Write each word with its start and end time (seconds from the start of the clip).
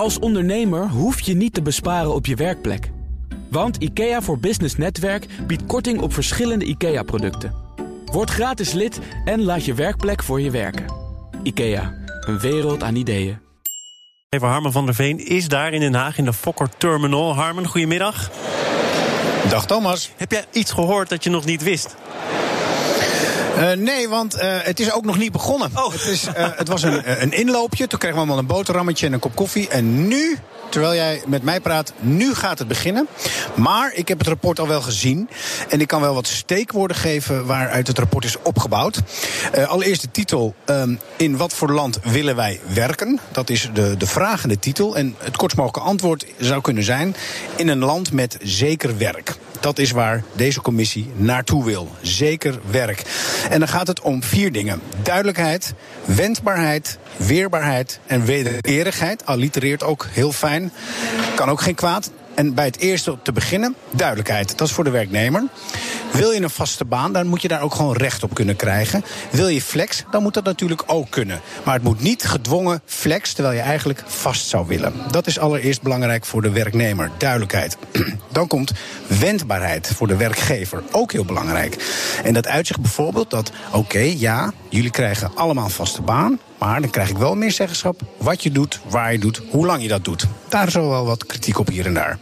Als 0.00 0.18
ondernemer 0.18 0.88
hoef 0.88 1.20
je 1.20 1.34
niet 1.34 1.54
te 1.54 1.62
besparen 1.62 2.14
op 2.14 2.26
je 2.26 2.34
werkplek. 2.34 2.90
Want 3.50 3.76
IKEA 3.76 4.22
voor 4.22 4.38
Business 4.38 4.76
Netwerk 4.76 5.26
biedt 5.46 5.66
korting 5.66 6.00
op 6.00 6.12
verschillende 6.12 6.64
IKEA-producten. 6.64 7.54
Word 8.04 8.30
gratis 8.30 8.72
lid 8.72 9.00
en 9.24 9.42
laat 9.42 9.64
je 9.64 9.74
werkplek 9.74 10.22
voor 10.22 10.40
je 10.40 10.50
werken. 10.50 10.84
IKEA, 11.42 11.94
een 12.20 12.38
wereld 12.38 12.82
aan 12.82 12.94
ideeën. 12.94 13.38
Even 14.28 14.48
Harmen 14.48 14.72
van 14.72 14.84
der 14.84 14.94
Veen 14.94 15.26
is 15.26 15.48
daar 15.48 15.72
in 15.72 15.80
Den 15.80 15.94
Haag 15.94 16.18
in 16.18 16.24
de 16.24 16.32
Fokker 16.32 16.68
Terminal. 16.78 17.34
Harmen, 17.34 17.66
goedemiddag. 17.66 18.30
Dag 19.48 19.66
Thomas. 19.66 20.10
Heb 20.16 20.30
jij 20.30 20.44
iets 20.52 20.72
gehoord 20.72 21.08
dat 21.08 21.24
je 21.24 21.30
nog 21.30 21.44
niet 21.44 21.62
wist? 21.62 21.96
Uh, 23.60 23.72
nee, 23.72 24.08
want 24.08 24.34
uh, 24.34 24.40
het 24.42 24.80
is 24.80 24.92
ook 24.92 25.04
nog 25.04 25.18
niet 25.18 25.32
begonnen. 25.32 25.70
Oh. 25.74 25.92
Het, 25.92 26.04
is, 26.04 26.26
uh, 26.26 26.32
het 26.36 26.68
was 26.68 26.82
een, 26.82 27.22
een 27.22 27.32
inloopje. 27.32 27.86
Toen 27.86 27.98
kregen 27.98 28.16
we 28.16 28.22
allemaal 28.22 28.38
een 28.38 28.46
boterhammetje 28.46 29.06
en 29.06 29.12
een 29.12 29.18
kop 29.18 29.34
koffie. 29.34 29.68
En 29.68 30.08
nu, 30.08 30.38
terwijl 30.68 30.94
jij 30.94 31.22
met 31.26 31.42
mij 31.42 31.60
praat, 31.60 31.92
nu 31.98 32.34
gaat 32.34 32.58
het 32.58 32.68
beginnen. 32.68 33.08
Maar 33.54 33.92
ik 33.94 34.08
heb 34.08 34.18
het 34.18 34.26
rapport 34.26 34.60
al 34.60 34.68
wel 34.68 34.80
gezien. 34.80 35.28
En 35.68 35.80
ik 35.80 35.86
kan 35.86 36.00
wel 36.00 36.14
wat 36.14 36.26
steekwoorden 36.26 36.96
geven 36.96 37.46
waaruit 37.46 37.86
het 37.86 37.98
rapport 37.98 38.24
is 38.24 38.36
opgebouwd. 38.42 39.00
allereerst 39.66 40.00
de 40.00 40.10
titel. 40.10 40.54
Um, 40.66 40.98
in 41.16 41.36
wat 41.36 41.52
voor 41.52 41.72
land 41.72 41.98
willen 42.02 42.36
wij 42.36 42.60
werken? 42.74 43.20
Dat 43.32 43.50
is 43.50 43.70
de, 43.72 43.96
de 43.96 44.06
vragende 44.06 44.58
titel. 44.58 44.96
En 44.96 45.14
het 45.18 45.36
kortst 45.36 45.56
mogelijke 45.56 45.88
antwoord 45.88 46.26
zou 46.38 46.60
kunnen 46.60 46.84
zijn... 46.84 47.16
in 47.56 47.68
een 47.68 47.84
land 47.84 48.12
met 48.12 48.36
zeker 48.42 48.98
werk. 48.98 49.36
Dat 49.60 49.78
is 49.78 49.90
waar 49.90 50.22
deze 50.32 50.60
commissie 50.60 51.10
naartoe 51.14 51.64
wil. 51.64 51.88
Zeker 52.00 52.60
werk. 52.70 53.02
En 53.50 53.58
dan 53.58 53.68
gaat 53.68 53.86
het 53.86 54.00
om 54.00 54.22
vier 54.22 54.52
dingen: 54.52 54.80
duidelijkheid, 55.02 55.74
wendbaarheid, 56.04 56.98
weerbaarheid 57.16 58.00
en 58.06 58.24
wederkerigheid. 58.24 59.26
Allitereert 59.26 59.82
ook 59.82 60.06
heel 60.10 60.32
fijn. 60.32 60.72
Kan 61.34 61.48
ook 61.48 61.60
geen 61.60 61.74
kwaad. 61.74 62.10
En 62.34 62.54
bij 62.54 62.64
het 62.64 62.78
eerste 62.78 63.16
te 63.22 63.32
beginnen, 63.32 63.74
duidelijkheid. 63.90 64.58
Dat 64.58 64.68
is 64.68 64.74
voor 64.74 64.84
de 64.84 64.90
werknemer. 64.90 65.44
Wil 66.12 66.30
je 66.30 66.42
een 66.42 66.50
vaste 66.50 66.84
baan, 66.84 67.12
dan 67.12 67.26
moet 67.26 67.42
je 67.42 67.48
daar 67.48 67.62
ook 67.62 67.74
gewoon 67.74 67.96
recht 67.96 68.22
op 68.22 68.34
kunnen 68.34 68.56
krijgen. 68.56 69.04
Wil 69.30 69.48
je 69.48 69.62
flex, 69.62 70.04
dan 70.10 70.22
moet 70.22 70.34
dat 70.34 70.44
natuurlijk 70.44 70.82
ook 70.86 71.10
kunnen. 71.10 71.40
Maar 71.64 71.74
het 71.74 71.82
moet 71.82 72.00
niet 72.00 72.24
gedwongen 72.24 72.82
flex, 72.84 73.32
terwijl 73.32 73.56
je 73.56 73.62
eigenlijk 73.62 74.02
vast 74.06 74.48
zou 74.48 74.66
willen. 74.66 74.92
Dat 75.10 75.26
is 75.26 75.38
allereerst 75.38 75.82
belangrijk 75.82 76.24
voor 76.24 76.42
de 76.42 76.50
werknemer, 76.50 77.10
duidelijkheid. 77.18 77.76
Dan 78.32 78.46
komt 78.46 78.72
wendbaarheid 79.06 79.92
voor 79.96 80.06
de 80.06 80.16
werkgever, 80.16 80.82
ook 80.90 81.12
heel 81.12 81.24
belangrijk. 81.24 81.76
En 82.24 82.34
dat 82.34 82.46
uitzicht 82.46 82.80
bijvoorbeeld 82.80 83.30
dat, 83.30 83.52
oké, 83.72 84.12
ja, 84.16 84.52
jullie 84.68 84.90
krijgen 84.90 85.30
allemaal 85.34 85.68
vaste 85.68 86.02
baan. 86.02 86.38
Maar 86.60 86.80
dan 86.80 86.90
krijg 86.90 87.10
ik 87.10 87.16
wel 87.16 87.34
meer 87.34 87.52
zeggenschap 87.52 88.00
wat 88.16 88.42
je 88.42 88.50
doet, 88.50 88.80
waar 88.88 89.12
je 89.12 89.18
doet, 89.18 89.42
hoe 89.50 89.66
lang 89.66 89.82
je 89.82 89.88
dat 89.88 90.04
doet. 90.04 90.26
Daar 90.48 90.66
is 90.66 90.74
wel 90.74 91.04
wat 91.04 91.26
kritiek 91.26 91.58
op 91.58 91.68
hier 91.68 91.86
en 91.86 91.94
daar. 91.94 92.18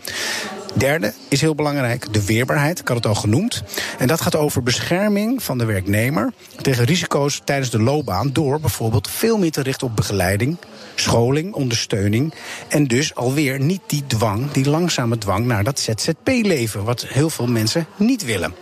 Derde 0.75 1.13
is 1.29 1.41
heel 1.41 1.55
belangrijk, 1.55 2.13
de 2.13 2.25
weerbaarheid. 2.25 2.79
Ik 2.79 2.89
had 2.89 2.97
het 2.97 3.07
al 3.07 3.15
genoemd. 3.15 3.63
En 3.99 4.07
dat 4.07 4.21
gaat 4.21 4.37
over 4.37 4.63
bescherming 4.63 5.43
van 5.43 5.59
de 5.59 5.65
werknemer 5.65 6.33
tegen 6.61 6.85
risico's 6.85 7.41
tijdens 7.45 7.71
de 7.71 7.83
loopbaan. 7.83 8.33
Door 8.33 8.61
bijvoorbeeld 8.61 9.09
veel 9.09 9.39
meer 9.39 9.51
te 9.51 9.63
richten 9.63 9.87
op 9.87 9.97
begeleiding, 9.97 10.57
scholing, 10.95 11.55
ondersteuning. 11.55 12.35
En 12.69 12.87
dus 12.87 13.15
alweer 13.15 13.61
niet 13.61 13.83
die 13.87 14.07
dwang, 14.07 14.51
die 14.51 14.69
langzame 14.69 15.19
dwang 15.19 15.47
naar 15.47 15.65
dat 15.65 15.79
ZZP-leven. 15.81 16.85
Wat 16.85 17.07
heel 17.09 17.31
veel 17.31 17.47
mensen 17.47 17.87
niet 17.97 18.25
willen. 18.25 18.55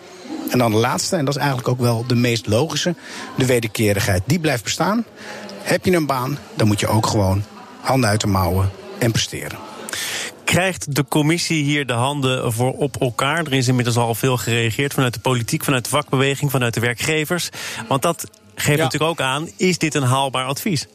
En 0.51 0.59
dan 0.59 0.71
de 0.71 0.77
laatste, 0.77 1.17
en 1.17 1.25
dat 1.25 1.35
is 1.35 1.41
eigenlijk 1.41 1.69
ook 1.69 1.81
wel 1.81 2.05
de 2.07 2.15
meest 2.15 2.47
logische, 2.47 2.95
de 3.37 3.47
wederkerigheid. 3.47 4.23
Die 4.27 4.39
blijft 4.39 4.65
bestaan. 4.65 5.05
Heb 5.67 5.84
je 5.84 5.92
een 5.92 6.06
baan, 6.06 6.39
dan 6.55 6.67
moet 6.67 6.81
je 6.81 6.86
ook 6.86 7.06
gewoon 7.06 7.45
handen 7.81 8.11
uit 8.11 8.20
de 8.20 8.27
mouwen 8.27 8.70
en 8.98 9.12
presteren. 9.12 9.59
Krijgt 10.45 10.95
de 10.95 11.05
commissie 11.08 11.64
hier 11.64 11.86
de 11.86 11.92
handen 11.92 12.53
voor 12.53 12.73
op 12.73 13.00
elkaar? 13.00 13.39
Er 13.39 13.53
is 13.53 13.69
inmiddels 13.69 13.97
al 13.97 14.14
veel 14.14 14.36
gereageerd 14.36 14.95
vanuit 14.95 15.14
de 15.14 15.20
politiek, 15.20 15.64
vanuit 15.64 15.84
de 15.84 15.91
vakbeweging, 15.91 16.51
vanuit 16.51 16.74
de 16.74 16.80
werkgevers. 16.80 17.51
Want 17.89 18.02
dat 18.02 18.30
geeft 18.55 18.79
ja. 18.79 18.85
natuurlijk 18.85 19.11
ook 19.11 19.20
aan: 19.20 19.48
is 19.57 19.79
dit 19.79 19.95
een 19.95 20.02
haalbaar 20.02 20.45
advies? 20.45 20.86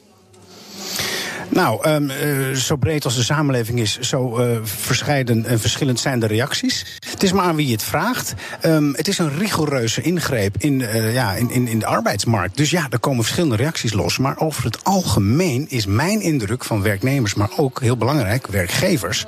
Nou, 1.53 1.89
um, 1.89 2.09
uh, 2.09 2.55
zo 2.55 2.75
breed 2.75 3.05
als 3.05 3.15
de 3.15 3.23
samenleving 3.23 3.79
is, 3.79 3.99
zo 3.99 4.39
uh, 4.39 4.57
verscheiden 4.63 5.45
en 5.45 5.59
verschillend 5.59 5.99
zijn 5.99 6.19
de 6.19 6.27
reacties. 6.27 6.85
Het 7.09 7.23
is 7.23 7.31
maar 7.31 7.45
aan 7.45 7.55
wie 7.55 7.65
je 7.65 7.71
het 7.71 7.83
vraagt. 7.83 8.33
Um, 8.65 8.93
het 8.95 9.07
is 9.07 9.17
een 9.17 9.37
rigoureuze 9.37 10.01
ingreep 10.01 10.55
in, 10.57 10.79
uh, 10.79 11.13
ja, 11.13 11.33
in, 11.33 11.51
in, 11.51 11.67
in 11.67 11.79
de 11.79 11.85
arbeidsmarkt. 11.85 12.57
Dus 12.57 12.69
ja, 12.69 12.87
er 12.89 12.99
komen 12.99 13.23
verschillende 13.23 13.55
reacties 13.55 13.93
los. 13.93 14.17
Maar 14.17 14.37
over 14.37 14.63
het 14.63 14.83
algemeen 14.83 15.65
is 15.69 15.85
mijn 15.85 16.21
indruk 16.21 16.63
van 16.63 16.81
werknemers, 16.81 17.33
maar 17.33 17.49
ook 17.57 17.81
heel 17.81 17.97
belangrijk, 17.97 18.47
werkgevers. 18.47 19.25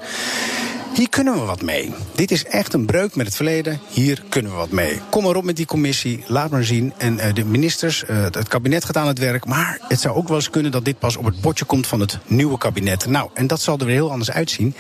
Hier 0.94 1.10
kunnen 1.10 1.34
we 1.34 1.40
wat 1.40 1.62
mee. 1.62 1.94
Dit 2.16 2.32
is 2.32 2.46
echt 2.46 2.74
een 2.74 2.86
breuk 2.86 3.16
met 3.16 3.26
het 3.26 3.36
verleden. 3.36 3.80
Hier 3.90 4.24
kunnen 4.30 4.52
we 4.52 4.58
wat 4.58 4.72
mee. 4.72 5.02
Kom 5.10 5.24
maar 5.24 5.36
op 5.36 5.44
met 5.44 5.56
die 5.56 5.66
commissie. 5.66 6.24
Laat 6.28 6.50
maar 6.50 6.64
zien. 6.64 6.94
En 6.98 7.14
uh, 7.14 7.34
de 7.34 7.46
ministers, 7.46 8.04
uh, 8.04 8.24
het 8.24 8.48
kabinet 8.48 8.86
gaat 8.86 8.98
aan 8.98 9.08
het 9.08 9.20
werk. 9.20 9.46
Maar 9.46 9.80
het 9.88 10.00
zou 10.00 10.16
ook 10.16 10.28
wel 10.28 10.38
eens 10.38 10.50
kunnen 10.50 10.72
dat 10.72 10.86
dit 10.86 11.00
pas 11.00 11.18
op 11.18 11.26
het 11.26 11.42
bordje 11.42 11.66
komt 11.66 11.88
van 11.88 12.00
het 12.00 12.20
nieuwe 12.26 12.58
kabinet. 12.58 13.06
Nou, 13.06 13.30
en 13.34 13.48
dat 13.48 13.62
zal 13.62 13.78
er 13.78 13.86
weer 13.86 13.96
heel 13.96 14.12
anders 14.12 14.32
uitzien. 14.32 14.76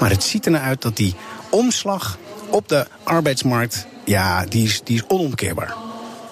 Maar 0.00 0.10
het 0.10 0.22
ziet 0.22 0.44
ernaar 0.44 0.62
uit 0.62 0.82
dat 0.82 0.96
die 0.96 1.14
omslag 1.50 2.18
op 2.50 2.68
de 2.68 2.86
arbeidsmarkt, 3.02 3.86
ja, 4.04 4.44
die 4.46 4.64
is, 4.64 4.80
die 4.84 4.96
is 4.96 5.06
onomkeerbaar. 5.08 5.74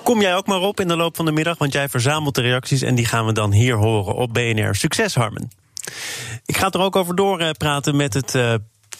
Kom 0.03 0.21
jij 0.21 0.37
ook 0.37 0.47
maar 0.47 0.61
op 0.61 0.81
in 0.81 0.89
de 0.89 0.97
loop 0.97 1.17
van 1.17 1.25
de 1.25 1.33
middag, 1.33 1.59
want 1.59 1.73
jij 1.73 1.89
verzamelt 1.89 2.35
de 2.35 2.41
reacties 2.41 2.83
en 2.83 2.95
die 2.95 3.07
gaan 3.07 3.27
we 3.27 3.33
dan 3.33 3.53
hier 3.53 3.75
horen 3.75 4.15
op 4.15 4.35
BNR. 4.35 4.75
Succes, 4.75 5.15
Harmen. 5.15 5.51
Ik 6.47 6.57
ga 6.57 6.71
er 6.71 6.81
ook 6.81 6.97
over 6.97 7.17
doorpraten 7.17 7.97
met 7.97 8.15
het 8.15 8.35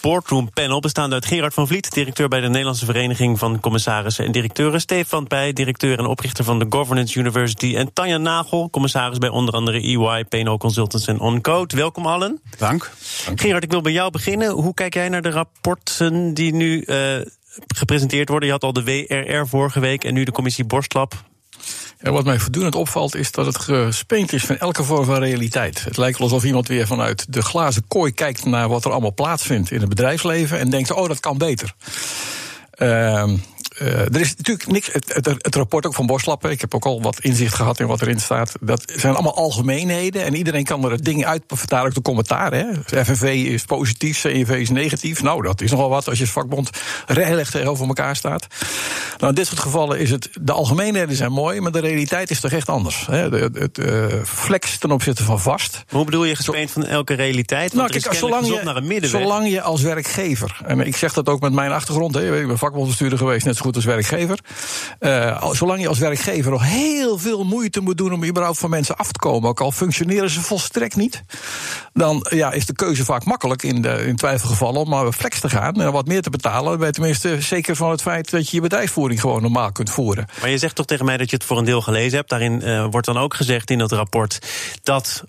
Boardroom 0.01 0.49
Panel, 0.53 0.79
bestaande 0.79 1.15
uit 1.15 1.25
Gerard 1.25 1.53
van 1.53 1.67
Vliet, 1.67 1.93
directeur 1.93 2.27
bij 2.27 2.39
de 2.39 2.47
Nederlandse 2.47 2.85
Vereniging 2.85 3.39
van 3.39 3.59
Commissarissen 3.59 4.25
en 4.25 4.31
Directeuren, 4.31 4.81
Stefan 4.81 5.27
Pij, 5.27 5.53
directeur 5.53 5.99
en 5.99 6.05
oprichter 6.05 6.43
van 6.43 6.59
de 6.59 6.65
Governance 6.69 7.19
University, 7.19 7.75
en 7.75 7.93
Tanja 7.93 8.17
Nagel, 8.17 8.69
commissaris 8.69 9.17
bij 9.17 9.29
onder 9.29 9.53
andere 9.53 9.81
EY, 9.81 10.23
PNO 10.23 10.57
Consultants 10.57 11.07
en 11.07 11.19
OnCode. 11.19 11.75
Welkom 11.75 12.05
allen. 12.05 12.41
Dank. 12.57 12.91
Dank. 13.25 13.39
Gerard, 13.39 13.63
ik 13.63 13.71
wil 13.71 13.81
bij 13.81 13.91
jou 13.91 14.11
beginnen. 14.11 14.51
Hoe 14.51 14.73
kijk 14.73 14.93
jij 14.93 15.09
naar 15.09 15.21
de 15.21 15.29
rapporten 15.29 16.33
die 16.33 16.53
nu 16.53 16.83
uh, 16.85 17.15
gepresenteerd 17.67 18.29
worden? 18.29 18.47
Je 18.47 18.53
had 18.53 18.63
al 18.63 18.73
de 18.73 18.83
WRR 18.83 19.47
vorige 19.47 19.79
week 19.79 20.03
en 20.03 20.13
nu 20.13 20.23
de 20.23 20.31
commissie 20.31 20.65
Borstlab. 20.65 21.13
En 21.97 22.13
wat 22.13 22.25
mij 22.25 22.39
voortdurend 22.39 22.75
opvalt 22.75 23.15
is 23.15 23.31
dat 23.31 23.45
het 23.45 23.57
gespeend 23.57 24.33
is 24.33 24.45
van 24.45 24.57
elke 24.57 24.83
vorm 24.83 25.05
van 25.05 25.19
realiteit. 25.19 25.83
Het 25.83 25.97
lijkt 25.97 26.19
alsof 26.19 26.43
iemand 26.43 26.67
weer 26.67 26.87
vanuit 26.87 27.33
de 27.33 27.41
glazen 27.41 27.87
kooi 27.87 28.11
kijkt 28.11 28.45
naar 28.45 28.69
wat 28.69 28.85
er 28.85 28.91
allemaal 28.91 29.13
plaatsvindt 29.13 29.71
in 29.71 29.79
het 29.79 29.89
bedrijfsleven 29.89 30.59
en 30.59 30.69
denkt: 30.69 30.91
oh, 30.91 31.07
dat 31.07 31.19
kan 31.19 31.37
beter. 31.37 31.73
Uh, 32.77 33.29
uh, 33.81 33.99
er 33.99 34.19
is 34.19 34.35
natuurlijk 34.35 34.67
niks. 34.67 34.91
Het, 34.91 35.13
het, 35.13 35.25
het, 35.25 35.55
rapport 35.55 35.85
ook 35.85 35.93
van 35.93 36.05
Boslappen. 36.05 36.51
Ik 36.51 36.61
heb 36.61 36.75
ook 36.75 36.85
al 36.85 37.01
wat 37.01 37.19
inzicht 37.19 37.53
gehad 37.53 37.79
in 37.79 37.87
wat 37.87 38.01
erin 38.01 38.19
staat. 38.19 38.53
Dat 38.61 38.83
zijn 38.95 39.13
allemaal 39.13 39.35
algemeenheden. 39.35 40.25
En 40.25 40.35
iedereen 40.35 40.63
kan 40.63 40.91
er 40.91 41.03
dingen 41.03 41.27
uit 41.27 41.43
vertalen. 41.47 41.87
Ook 41.87 41.93
de 41.93 42.01
commentaar. 42.01 42.53
Hè. 42.53 42.65
FNV 43.03 43.23
is 43.23 43.63
positief, 43.63 44.21
CNV 44.21 44.49
is 44.49 44.69
negatief. 44.69 45.21
Nou, 45.21 45.41
dat 45.41 45.61
is 45.61 45.71
nogal 45.71 45.89
wat 45.89 46.07
als 46.07 46.17
je 46.17 46.23
als 46.23 46.33
vakbond 46.33 46.69
recht 47.07 47.51
tegenover 47.51 47.87
elkaar 47.87 48.15
staat. 48.15 48.47
Nou, 49.17 49.29
in 49.29 49.35
dit 49.35 49.47
soort 49.47 49.59
gevallen 49.59 49.99
is 49.99 50.11
het. 50.11 50.29
De 50.41 50.51
algemeenheden 50.51 51.15
zijn 51.15 51.31
mooi, 51.31 51.61
maar 51.61 51.71
de 51.71 51.79
realiteit 51.79 52.29
is 52.29 52.39
toch 52.39 52.51
echt 52.51 52.69
anders. 52.69 53.05
Hè. 53.05 53.29
De, 53.29 53.49
het 53.53 53.79
flex 54.27 54.77
ten 54.77 54.91
opzichte 54.91 55.23
van 55.23 55.39
vast. 55.39 55.83
Hoe 55.89 56.05
bedoel 56.05 56.23
je 56.23 56.35
gespeend 56.35 56.71
van 56.71 56.85
elke 56.85 57.13
realiteit? 57.13 57.73
Want 57.73 57.89
nou, 57.89 58.01
kijk, 58.01 58.15
zolang 58.15 58.47
je, 58.47 58.61
naar 58.63 58.75
een 58.75 58.87
middenweg. 58.87 59.21
zolang 59.21 59.49
je 59.49 59.61
als 59.61 59.81
werkgever. 59.81 60.61
En 60.65 60.79
ik 60.79 60.95
zeg 60.95 61.13
dat 61.13 61.29
ook 61.29 61.41
met 61.41 61.53
mijn 61.53 61.71
achtergrond. 61.71 62.15
Hè. 62.15 62.39
Ik 62.41 62.47
ben 62.47 62.57
vakbondbestuurder 62.57 63.17
geweest, 63.17 63.45
net 63.45 63.55
zo 63.55 63.63
als 63.75 63.85
werkgever. 63.85 64.39
Uh, 64.99 65.51
zolang 65.51 65.81
je 65.81 65.87
als 65.87 65.99
werkgever 65.99 66.51
nog 66.51 66.63
heel 66.63 67.17
veel 67.17 67.43
moeite 67.43 67.79
moet 67.79 67.97
doen 67.97 68.13
om 68.13 68.25
überhaupt 68.25 68.57
van 68.57 68.69
mensen 68.69 68.95
af 68.97 69.11
te 69.11 69.19
komen, 69.19 69.49
ook 69.49 69.61
al 69.61 69.71
functioneren 69.71 70.29
ze 70.29 70.41
volstrekt 70.41 70.95
niet, 70.95 71.23
dan 71.93 72.25
ja, 72.29 72.51
is 72.51 72.65
de 72.65 72.73
keuze 72.73 73.05
vaak 73.05 73.25
makkelijk 73.25 73.63
in, 73.63 73.81
de, 73.81 74.05
in 74.05 74.15
twijfelgevallen 74.15 74.81
om 74.81 74.89
maar 74.89 75.11
flex 75.11 75.39
te 75.39 75.49
gaan 75.49 75.81
en 75.81 75.91
wat 75.91 76.07
meer 76.07 76.21
te 76.21 76.29
betalen. 76.29 76.85
Je 76.85 76.91
tenminste 76.91 77.41
zeker 77.41 77.75
van 77.75 77.91
het 77.91 78.01
feit 78.01 78.29
dat 78.29 78.49
je 78.49 78.55
je 78.55 78.61
bedrijfsvoering 78.61 79.21
gewoon 79.21 79.41
normaal 79.41 79.71
kunt 79.71 79.89
voeren. 79.89 80.25
Maar 80.41 80.49
je 80.49 80.57
zegt 80.57 80.75
toch 80.75 80.85
tegen 80.85 81.05
mij 81.05 81.17
dat 81.17 81.29
je 81.29 81.35
het 81.35 81.45
voor 81.45 81.57
een 81.57 81.65
deel 81.65 81.81
gelezen 81.81 82.17
hebt. 82.17 82.29
Daarin 82.29 82.61
uh, 82.63 82.85
wordt 82.89 83.07
dan 83.07 83.17
ook 83.17 83.33
gezegd 83.33 83.69
in 83.69 83.77
dat 83.77 83.91
rapport 83.91 84.39
dat 84.83 85.23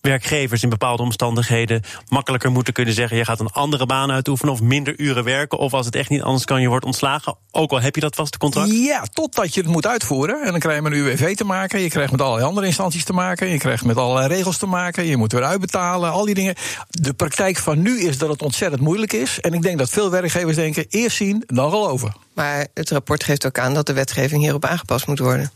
werkgevers 0.00 0.62
in 0.62 0.68
bepaalde 0.68 1.02
omstandigheden 1.02 1.82
makkelijker 2.08 2.50
moeten 2.50 2.72
kunnen 2.72 2.94
zeggen: 2.94 3.16
je 3.16 3.24
gaat 3.24 3.40
een 3.40 3.50
andere 3.50 3.86
baan 3.86 4.10
uitoefenen 4.10 4.52
of 4.52 4.60
minder 4.60 4.94
uren 5.00 5.24
werken. 5.24 5.58
Of 5.58 5.72
als 5.72 5.86
het 5.86 5.94
echt 5.94 6.08
niet 6.08 6.22
anders 6.22 6.44
kan, 6.44 6.60
je 6.60 6.68
wordt 6.68 6.84
ontslagen. 6.84 7.36
Ook 7.50 7.70
al 7.70 7.80
heb 7.80 7.94
je 7.94 8.00
dat 8.00 8.14
vaste 8.14 8.38
contract? 8.38 8.70
Ja, 8.72 9.02
totdat 9.12 9.54
je 9.54 9.60
het 9.60 9.70
moet 9.70 9.86
uitvoeren. 9.86 10.42
En 10.42 10.50
dan 10.50 10.60
krijg 10.60 10.76
je 10.76 10.82
met 10.82 10.92
een 10.92 10.98
UWV 10.98 11.36
te 11.36 11.44
maken. 11.44 11.80
Je 11.80 11.88
krijgt 11.88 12.10
met 12.10 12.20
allerlei 12.20 12.46
andere 12.46 12.66
instanties 12.66 13.04
te 13.04 13.12
maken. 13.12 13.48
Je 13.48 13.58
krijgt 13.58 13.84
met 13.84 13.96
allerlei 13.96 14.28
regels 14.28 14.58
te 14.58 14.66
maken. 14.66 15.04
Je 15.04 15.16
moet 15.16 15.32
weer 15.32 15.44
uitbetalen. 15.44 16.10
Al 16.10 16.24
die 16.24 16.34
dingen. 16.34 16.54
De 16.88 17.12
praktijk 17.12 17.56
van 17.56 17.82
nu 17.82 18.00
is 18.00 18.18
dat 18.18 18.28
het 18.28 18.42
ontzettend 18.42 18.82
moeilijk 18.82 19.12
is. 19.12 19.40
En 19.40 19.54
ik 19.54 19.62
denk 19.62 19.78
dat 19.78 19.90
veel 19.90 20.10
werkgevers 20.10 20.56
denken: 20.56 20.86
eerst 20.88 21.16
zien, 21.16 21.42
dan 21.46 21.70
geloven. 21.70 22.14
Maar 22.34 22.66
het 22.74 22.90
rapport 22.90 23.24
geeft 23.24 23.46
ook 23.46 23.58
aan 23.58 23.74
dat 23.74 23.86
de 23.86 23.92
wetgeving 23.92 24.42
hierop 24.42 24.64
aangepast 24.64 25.06
moet 25.06 25.18
worden. 25.18 25.50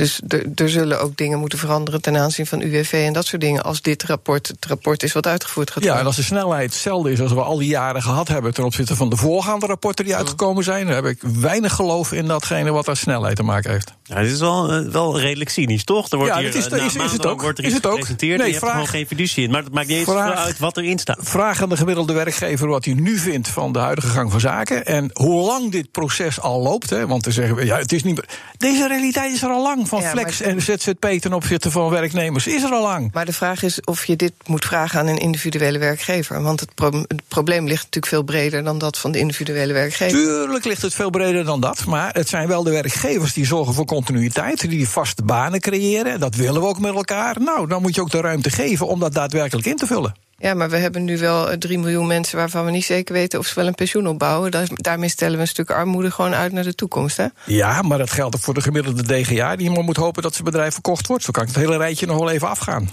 Dus 0.00 0.20
er 0.54 0.70
zullen 0.70 1.00
ook 1.00 1.16
dingen 1.16 1.38
moeten 1.38 1.58
veranderen 1.58 2.00
ten 2.00 2.16
aanzien 2.16 2.46
van 2.46 2.60
UWV 2.60 2.92
en 2.92 3.12
dat 3.12 3.26
soort 3.26 3.42
dingen. 3.42 3.62
Als 3.62 3.82
dit 3.82 4.02
rapport 4.02 4.48
het 4.48 4.66
rapport 4.66 5.02
is 5.02 5.12
wat 5.12 5.26
uitgevoerd 5.26 5.68
gaat 5.70 5.76
worden. 5.76 5.94
Ja, 5.94 6.00
en 6.00 6.06
als 6.06 6.16
de 6.16 6.22
snelheid 6.22 6.72
hetzelfde 6.72 7.12
is 7.12 7.20
als 7.20 7.32
we 7.32 7.40
al 7.40 7.58
die 7.58 7.68
jaren 7.68 8.02
gehad 8.02 8.28
hebben 8.28 8.54
ten 8.54 8.64
opzichte 8.64 8.96
van 8.96 9.10
de 9.10 9.16
voorgaande 9.16 9.66
rapporten 9.66 10.04
die 10.04 10.16
uitgekomen 10.16 10.64
zijn, 10.64 10.86
dan 10.86 10.94
heb 10.94 11.04
ik 11.04 11.18
weinig 11.22 11.72
geloof 11.72 12.12
in 12.12 12.26
datgene 12.26 12.70
wat 12.70 12.88
aan 12.88 12.96
snelheid 12.96 13.36
te 13.36 13.42
maken 13.42 13.70
heeft. 13.70 13.92
Ja, 14.10 14.20
dit 14.20 14.32
is 14.32 14.40
wel, 14.40 14.80
uh, 14.80 14.92
wel 14.92 15.20
redelijk 15.20 15.50
cynisch, 15.50 15.84
toch? 15.84 16.10
Er 16.10 16.16
wordt 16.16 16.32
ja, 16.32 16.40
hier, 16.40 16.56
is, 16.56 16.68
uh, 16.68 16.84
is, 16.84 16.94
is, 16.94 17.12
het 17.12 17.26
ook. 17.26 17.42
Wordt 17.42 17.58
er 17.58 17.64
is 17.64 17.72
het 17.72 17.86
ook? 17.86 17.92
gepresenteerd 17.92 18.38
nee, 18.38 18.52
je 18.52 18.58
vraag, 18.58 18.70
hebt 18.70 18.82
er 18.82 18.88
gewoon 18.88 19.00
geen 19.00 19.06
fiducie 19.06 19.44
in. 19.44 19.50
Maar 19.50 19.62
het 19.62 19.72
maakt 19.72 19.88
niet 19.88 19.96
eens 19.96 20.08
vraag, 20.08 20.38
uit 20.38 20.58
wat 20.58 20.76
erin 20.76 20.98
staat. 20.98 21.18
Vraag 21.20 21.62
aan 21.62 21.68
de 21.68 21.76
gemiddelde 21.76 22.12
werkgever 22.12 22.68
wat 22.68 22.84
hij 22.84 22.94
nu 22.94 23.18
vindt 23.18 23.48
van 23.48 23.72
de 23.72 23.78
huidige 23.78 24.08
gang 24.08 24.30
van 24.30 24.40
zaken. 24.40 24.86
En 24.86 25.10
hoe 25.12 25.46
lang 25.46 25.70
dit 25.70 25.90
proces 25.90 26.40
al 26.40 26.62
loopt. 26.62 26.90
Hè, 26.90 27.06
want 27.06 27.22
te 27.22 27.30
zeggen, 27.30 27.66
ja, 27.66 27.78
het 27.78 27.92
is 27.92 28.02
niet. 28.02 28.20
Deze 28.56 28.88
realiteit 28.88 29.32
is 29.32 29.42
er 29.42 29.48
al 29.48 29.62
lang. 29.62 29.88
Van 29.88 30.00
ja, 30.00 30.10
flex 30.10 30.40
en 30.40 30.62
ZZP 30.62 31.06
ten 31.20 31.32
opzichte 31.32 31.70
van 31.70 31.90
werknemers 31.90 32.46
is 32.46 32.62
er 32.62 32.70
al 32.70 32.82
lang. 32.82 33.12
Maar 33.12 33.24
de 33.24 33.32
vraag 33.32 33.62
is 33.62 33.80
of 33.80 34.04
je 34.04 34.16
dit 34.16 34.32
moet 34.46 34.64
vragen 34.64 35.00
aan 35.00 35.06
een 35.06 35.18
individuele 35.18 35.78
werkgever. 35.78 36.42
Want 36.42 36.60
het, 36.60 36.74
pro 36.74 36.90
het 36.90 37.22
probleem 37.28 37.66
ligt 37.66 37.82
natuurlijk 37.84 38.06
veel 38.06 38.22
breder 38.22 38.64
dan 38.64 38.78
dat 38.78 38.98
van 38.98 39.12
de 39.12 39.18
individuele 39.18 39.72
werkgever. 39.72 40.18
Tuurlijk 40.18 40.64
ligt 40.64 40.82
het 40.82 40.94
veel 40.94 41.10
breder 41.10 41.44
dan 41.44 41.60
dat. 41.60 41.86
Maar 41.86 42.12
het 42.12 42.28
zijn 42.28 42.48
wel 42.48 42.62
de 42.62 42.70
werkgevers 42.70 43.32
die 43.32 43.46
zorgen 43.46 43.74
voor 43.74 43.84
continuïteit. 44.04 44.70
Die 44.70 44.88
vaste 44.88 45.22
banen 45.22 45.60
creëren. 45.60 46.20
Dat 46.20 46.34
willen 46.34 46.60
we 46.60 46.66
ook 46.66 46.78
met 46.78 46.94
elkaar. 46.94 47.40
Nou, 47.40 47.66
dan 47.66 47.82
moet 47.82 47.94
je 47.94 48.00
ook 48.00 48.10
de 48.10 48.20
ruimte 48.20 48.50
geven 48.50 48.86
om 48.86 49.00
dat 49.00 49.12
daadwerkelijk 49.12 49.66
in 49.66 49.76
te 49.76 49.86
vullen. 49.86 50.14
Ja, 50.38 50.54
maar 50.54 50.70
we 50.70 50.76
hebben 50.76 51.04
nu 51.04 51.18
wel 51.18 51.58
3 51.58 51.78
miljoen 51.78 52.06
mensen 52.06 52.36
waarvan 52.36 52.64
we 52.64 52.70
niet 52.70 52.84
zeker 52.84 53.14
weten 53.14 53.38
of 53.38 53.46
ze 53.46 53.54
wel 53.54 53.66
een 53.66 53.74
pensioen 53.74 54.06
opbouwen. 54.06 54.68
Daarmee 54.74 55.08
stellen 55.08 55.34
we 55.34 55.40
een 55.40 55.48
stuk 55.48 55.70
armoede 55.70 56.10
gewoon 56.10 56.34
uit 56.34 56.52
naar 56.52 56.64
de 56.64 56.74
toekomst. 56.74 57.16
Hè? 57.16 57.26
Ja, 57.46 57.82
maar 57.82 57.98
dat 57.98 58.10
geldt 58.10 58.34
ook 58.34 58.42
voor 58.42 58.54
de 58.54 58.60
gemiddelde 58.60 59.02
DGA 59.02 59.56
die 59.56 59.70
maar 59.70 59.84
moet 59.84 59.96
hopen 59.96 60.22
dat 60.22 60.32
zijn 60.32 60.44
bedrijf 60.44 60.72
verkocht 60.72 61.06
wordt. 61.06 61.24
Zo 61.24 61.30
kan 61.30 61.42
ik 61.42 61.48
het 61.48 61.58
hele 61.58 61.76
rijtje 61.76 62.06
nog 62.06 62.18
wel 62.18 62.30
even 62.30 62.48
afgaan. 62.48 62.90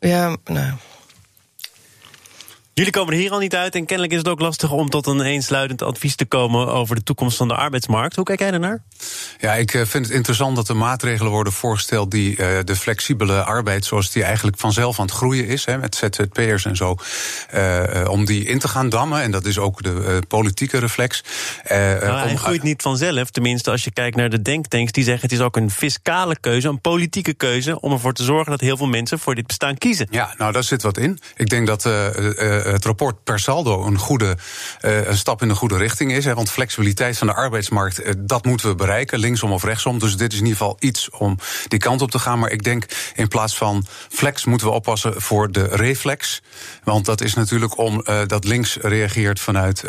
Ja, 0.00 0.36
nou. 0.44 0.72
Jullie 2.76 2.92
komen 2.92 3.12
er 3.12 3.20
hier 3.20 3.30
al 3.30 3.38
niet 3.38 3.54
uit 3.54 3.74
en 3.74 3.86
kennelijk 3.86 4.12
is 4.12 4.18
het 4.18 4.28
ook 4.28 4.40
lastig 4.40 4.70
om 4.70 4.90
tot 4.90 5.06
een 5.06 5.20
eensluidend 5.20 5.82
advies 5.82 6.16
te 6.16 6.24
komen 6.24 6.72
over 6.72 6.94
de 6.94 7.02
toekomst 7.02 7.36
van 7.36 7.48
de 7.48 7.54
arbeidsmarkt. 7.54 8.16
Hoe 8.16 8.24
kijk 8.24 8.38
jij 8.38 8.52
ernaar? 8.52 8.82
Ja, 9.38 9.54
ik 9.54 9.74
eh, 9.74 9.84
vind 9.84 10.06
het 10.06 10.14
interessant 10.14 10.56
dat 10.56 10.68
er 10.68 10.76
maatregelen 10.76 11.32
worden 11.32 11.52
voorgesteld 11.52 12.10
die 12.10 12.30
uh, 12.30 12.58
de 12.64 12.76
flexibele 12.76 13.42
arbeid, 13.42 13.84
zoals 13.84 14.10
die 14.10 14.24
eigenlijk 14.24 14.58
vanzelf 14.58 14.98
aan 14.98 15.06
het 15.06 15.14
groeien 15.14 15.46
is, 15.46 15.64
hè, 15.64 15.78
met 15.78 15.94
ZZP'ers 15.94 16.64
en 16.64 16.76
zo, 16.76 16.96
uh, 17.54 18.08
om 18.08 18.24
die 18.24 18.44
in 18.44 18.58
te 18.58 18.68
gaan 18.68 18.88
dammen. 18.88 19.22
En 19.22 19.30
dat 19.30 19.44
is 19.44 19.58
ook 19.58 19.82
de 19.82 20.22
politieke 20.28 20.78
reflex. 20.78 21.22
nou, 21.68 21.78
hij 21.78 22.36
groeit 22.36 22.62
niet 22.62 22.82
vanzelf, 22.82 23.30
tenminste 23.30 23.70
als 23.70 23.84
je 23.84 23.90
kijkt 23.90 24.16
naar 24.16 24.30
de 24.30 24.42
denktanks 24.42 24.92
die 24.92 25.04
zeggen 25.04 25.22
het 25.22 25.38
is 25.38 25.44
ook 25.44 25.56
een 25.56 25.70
fiscale 25.70 26.36
keuze, 26.40 26.68
een 26.68 26.80
politieke 26.80 27.34
keuze, 27.34 27.80
om 27.80 27.92
ervoor 27.92 28.12
te 28.12 28.24
zorgen 28.24 28.50
dat 28.50 28.60
heel 28.60 28.76
veel 28.76 28.86
mensen 28.86 29.18
voor 29.18 29.34
dit 29.34 29.46
bestaan 29.46 29.78
kiezen. 29.78 30.06
Ja, 30.10 30.34
nou 30.38 30.52
daar 30.52 30.64
zit 30.64 30.82
wat 30.82 30.98
in. 30.98 31.18
Ik 31.36 31.48
denk 31.48 31.66
dat 31.66 31.84
het 32.72 32.84
rapport 32.84 33.24
per 33.24 33.38
saldo 33.38 33.84
een 33.84 33.98
goede 33.98 34.36
uh, 34.82 35.06
een 35.06 35.16
stap 35.16 35.42
in 35.42 35.48
de 35.48 35.54
goede 35.54 35.76
richting 35.76 36.12
is. 36.12 36.24
Hè, 36.24 36.34
want 36.34 36.50
flexibiliteit 36.50 37.18
van 37.18 37.26
de 37.26 37.34
arbeidsmarkt, 37.34 38.06
uh, 38.06 38.12
dat 38.18 38.44
moeten 38.44 38.68
we 38.68 38.74
bereiken, 38.74 39.18
linksom 39.18 39.52
of 39.52 39.64
rechtsom. 39.64 39.98
Dus 39.98 40.16
dit 40.16 40.32
is 40.32 40.38
in 40.38 40.44
ieder 40.44 40.58
geval 40.58 40.76
iets 40.78 41.10
om 41.10 41.38
die 41.68 41.78
kant 41.78 42.02
op 42.02 42.10
te 42.10 42.18
gaan. 42.18 42.38
Maar 42.38 42.50
ik 42.50 42.62
denk 42.62 42.84
in 43.14 43.28
plaats 43.28 43.56
van 43.56 43.86
flex 44.08 44.44
moeten 44.44 44.66
we 44.66 44.72
oppassen 44.72 45.22
voor 45.22 45.52
de 45.52 45.64
reflex. 45.64 46.42
Want 46.84 47.04
dat 47.04 47.20
is 47.20 47.34
natuurlijk 47.34 47.78
om 47.78 48.04
dat 48.26 48.44
links 48.44 48.76
reageert 48.80 49.40
vanuit 49.40 49.84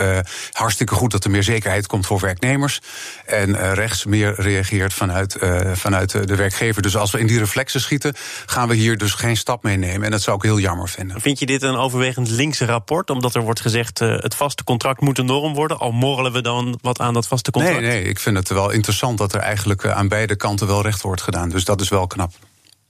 hartstikke 0.52 0.94
goed 0.94 1.12
dat 1.12 1.24
er 1.24 1.32
meer 1.32 1.44
zekerheid 1.44 1.88
komt 1.88 2.06
voor 2.06 2.20
werknemers. 2.20 2.82
En 3.26 3.74
rechts 3.74 4.06
meer 4.06 4.34
reageert 4.38 4.94
vanuit, 4.94 5.38
vanuit 5.74 6.28
de 6.28 6.36
werkgever. 6.36 6.82
Dus 6.82 6.96
als 6.96 7.12
we 7.12 7.20
in 7.20 7.28
die 7.28 7.40
reflexen 7.40 7.82
schieten, 7.82 8.16
gaan 8.46 8.68
we 8.68 8.76
hier 8.76 8.98
dus 8.98 9.14
geen 9.14 9.38
stap 9.38 9.64
mee 9.64 9.78
nemen. 9.78 10.06
En 10.06 10.12
dat 10.12 10.22
zou 10.22 10.38
ik 10.38 10.44
heel 10.44 10.60
jammer 10.60 10.90
vinden. 10.90 11.22
Vind 11.22 11.40
je 11.40 11.46
dit 11.46 11.62
een 11.62 11.76
overwegend 11.76 12.30
linkse 12.30 12.66
rapport? 12.68 13.10
Omdat 13.10 13.36
er 13.36 13.42
wordt 13.42 13.60
gezegd 13.60 14.02
uh, 14.02 14.18
het 14.18 14.36
vaste 14.36 14.64
contract 14.64 15.02
moet 15.02 15.18
een 15.18 15.26
norm 15.26 15.54
worden. 15.54 15.78
Al 15.78 15.92
morrelen 15.92 16.32
we 16.32 16.42
dan 16.42 16.78
wat 16.82 17.00
aan 17.00 17.14
dat 17.14 17.28
vaste 17.28 17.52
contract? 17.52 17.80
Nee, 17.80 17.90
nee, 17.90 18.04
ik 18.04 18.20
vind 18.20 18.38
het 18.38 18.50
wel 18.50 18.70
interessant 18.70 19.18
dat 19.18 19.34
er 19.34 19.40
eigenlijk 19.40 19.84
uh, 19.84 19.92
aan 19.92 20.08
beide 20.08 20.36
kanten 20.36 20.68
wel 20.68 20.82
recht 20.82 21.02
wordt 21.02 21.22
gedaan. 21.22 21.50
Dus 21.50 21.66
dat 21.66 21.82
is 21.82 21.90
wel 21.90 22.08
knap. 22.08 22.32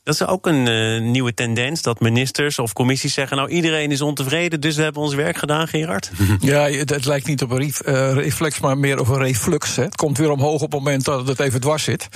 Dat 0.08 0.16
is 0.16 0.28
ook 0.28 0.48
een 0.48 0.68
uh, 0.68 1.02
nieuwe 1.02 1.34
tendens, 1.34 1.82
dat 1.82 2.00
ministers 2.00 2.60
of 2.60 2.74
commissies 2.74 3.14
zeggen... 3.14 3.38
nou, 3.38 3.50
iedereen 3.50 3.92
is 3.92 4.02
ontevreden, 4.02 4.62
dus 4.62 4.76
we 4.76 4.82
hebben 4.82 5.02
ons 5.02 5.14
werk 5.14 5.38
gedaan, 5.38 5.68
Gerard. 5.68 6.12
Ja, 6.40 6.70
het, 6.70 6.90
het 6.90 7.06
lijkt 7.06 7.28
niet 7.28 7.42
op 7.42 7.52
een 7.52 7.62
uh, 7.62 8.14
reflex, 8.14 8.60
maar 8.60 8.78
meer 8.78 9.00
op 9.00 9.08
een 9.08 9.18
reflux. 9.18 9.76
Hè. 9.76 9.84
Het 9.84 9.96
komt 9.96 10.18
weer 10.18 10.32
omhoog 10.32 10.62
op 10.62 10.72
het 10.72 10.84
moment 10.84 11.06
dat 11.06 11.28
het 11.28 11.40
even 11.40 11.62
dwars 11.62 11.84
zit. 11.84 12.08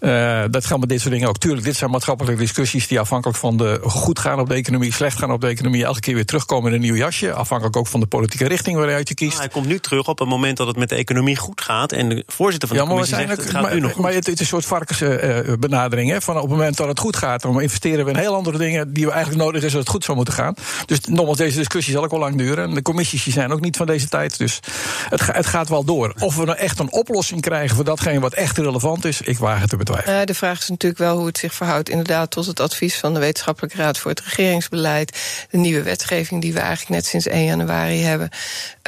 Uh, 0.00 0.44
dat 0.50 0.66
gaan 0.66 0.80
met 0.80 0.88
dit 0.88 1.00
soort 1.00 1.12
dingen 1.12 1.28
ook. 1.28 1.38
Tuurlijk, 1.38 1.64
dit 1.64 1.76
zijn 1.76 1.90
maatschappelijke 1.90 2.40
discussies... 2.40 2.88
die 2.88 3.00
afhankelijk 3.00 3.38
van 3.38 3.56
de 3.56 3.80
goed 3.82 4.18
gaan 4.18 4.40
op 4.40 4.48
de 4.48 4.54
economie, 4.54 4.92
slecht 4.92 5.18
gaan 5.18 5.32
op 5.32 5.40
de 5.40 5.46
economie... 5.46 5.84
elke 5.84 6.00
keer 6.00 6.14
weer 6.14 6.24
terugkomen 6.24 6.68
in 6.68 6.74
een 6.74 6.82
nieuw 6.82 6.94
jasje. 6.94 7.32
Afhankelijk 7.32 7.76
ook 7.76 7.86
van 7.86 8.00
de 8.00 8.06
politieke 8.06 8.48
richting 8.48 8.76
waaruit 8.76 9.08
je 9.08 9.14
kiest. 9.14 9.30
Nou, 9.30 9.42
hij 9.42 9.52
komt 9.52 9.66
nu 9.66 9.78
terug 9.78 10.08
op 10.08 10.18
het 10.18 10.28
moment 10.28 10.56
dat 10.56 10.66
het 10.66 10.76
met 10.76 10.88
de 10.88 10.94
economie 10.94 11.36
goed 11.36 11.60
gaat... 11.60 11.92
en 11.92 12.08
de 12.08 12.24
voorzitter 12.26 12.68
van 12.68 12.76
de 12.76 12.82
ja, 12.82 12.88
commissie 12.88 13.16
zegt, 13.16 13.30
het 13.30 13.50
gaat 13.50 13.62
maar, 13.62 13.74
nu 13.74 13.80
nog 13.80 13.92
goed. 13.92 14.02
Maar 14.02 14.12
het, 14.12 14.26
het 14.26 14.34
is 14.34 14.40
een 14.40 14.46
soort 14.46 14.66
varkensbenadering. 14.66 16.10
Hè, 16.10 16.20
van 16.20 16.36
op 16.36 16.42
het 16.42 16.50
moment 16.50 16.76
dat 16.76 16.88
het 16.88 16.98
goed 16.98 17.16
gaat, 17.16 17.19
dan 17.20 17.60
investeren 17.60 18.04
we 18.04 18.10
in 18.10 18.16
heel 18.16 18.34
andere 18.34 18.58
dingen 18.58 18.92
die 18.92 19.04
we 19.04 19.10
eigenlijk 19.12 19.42
nodig 19.42 19.62
is 19.62 19.72
dat 19.72 19.80
het 19.80 19.90
goed 19.90 20.04
zou 20.04 20.16
moeten 20.16 20.34
gaan. 20.34 20.54
Dus 20.86 21.00
nogmaals, 21.00 21.36
deze 21.36 21.56
discussie 21.56 21.92
zal 21.92 22.04
ook 22.04 22.10
wel 22.10 22.20
lang 22.20 22.36
duren. 22.36 22.68
En 22.68 22.74
de 22.74 22.82
commissies 22.82 23.26
zijn 23.26 23.52
ook 23.52 23.60
niet 23.60 23.76
van 23.76 23.86
deze 23.86 24.08
tijd. 24.08 24.38
Dus 24.38 24.60
het, 25.08 25.26
het 25.26 25.46
gaat 25.46 25.68
wel 25.68 25.84
door. 25.84 26.14
Of 26.18 26.36
we 26.36 26.44
nou 26.44 26.58
echt 26.58 26.78
een 26.78 26.92
oplossing 26.92 27.40
krijgen 27.40 27.76
voor 27.76 27.84
datgene 27.84 28.20
wat 28.20 28.34
echt 28.34 28.58
relevant 28.58 29.04
is, 29.04 29.20
ik 29.20 29.38
waag 29.38 29.60
het 29.60 29.70
te 29.70 29.76
betwijfelen. 29.76 30.20
Uh, 30.20 30.24
de 30.24 30.34
vraag 30.34 30.58
is 30.60 30.68
natuurlijk 30.68 31.00
wel 31.00 31.16
hoe 31.16 31.26
het 31.26 31.38
zich 31.38 31.54
verhoudt 31.54 31.88
inderdaad 31.88 32.30
tot 32.30 32.46
het 32.46 32.60
advies 32.60 32.96
van 32.96 33.14
de 33.14 33.20
Wetenschappelijke 33.20 33.76
Raad 33.76 33.98
voor 33.98 34.10
het 34.10 34.20
Regeringsbeleid. 34.20 35.18
De 35.50 35.58
nieuwe 35.58 35.82
wetgeving 35.82 36.42
die 36.42 36.52
we 36.52 36.58
eigenlijk 36.58 36.90
net 36.90 37.06
sinds 37.06 37.26
1 37.26 37.44
januari 37.44 38.02
hebben. 38.02 38.28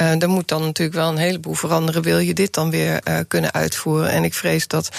Uh, 0.01 0.21
er 0.21 0.29
moet 0.29 0.47
dan 0.47 0.61
natuurlijk 0.61 0.97
wel 0.97 1.09
een 1.09 1.17
heleboel 1.17 1.53
veranderen. 1.53 2.01
Wil 2.01 2.19
je 2.19 2.33
dit 2.33 2.53
dan 2.53 2.69
weer 2.69 3.01
uh, 3.07 3.19
kunnen 3.27 3.53
uitvoeren? 3.53 4.09
En 4.09 4.23
ik 4.23 4.33
vrees 4.33 4.67
dat 4.67 4.89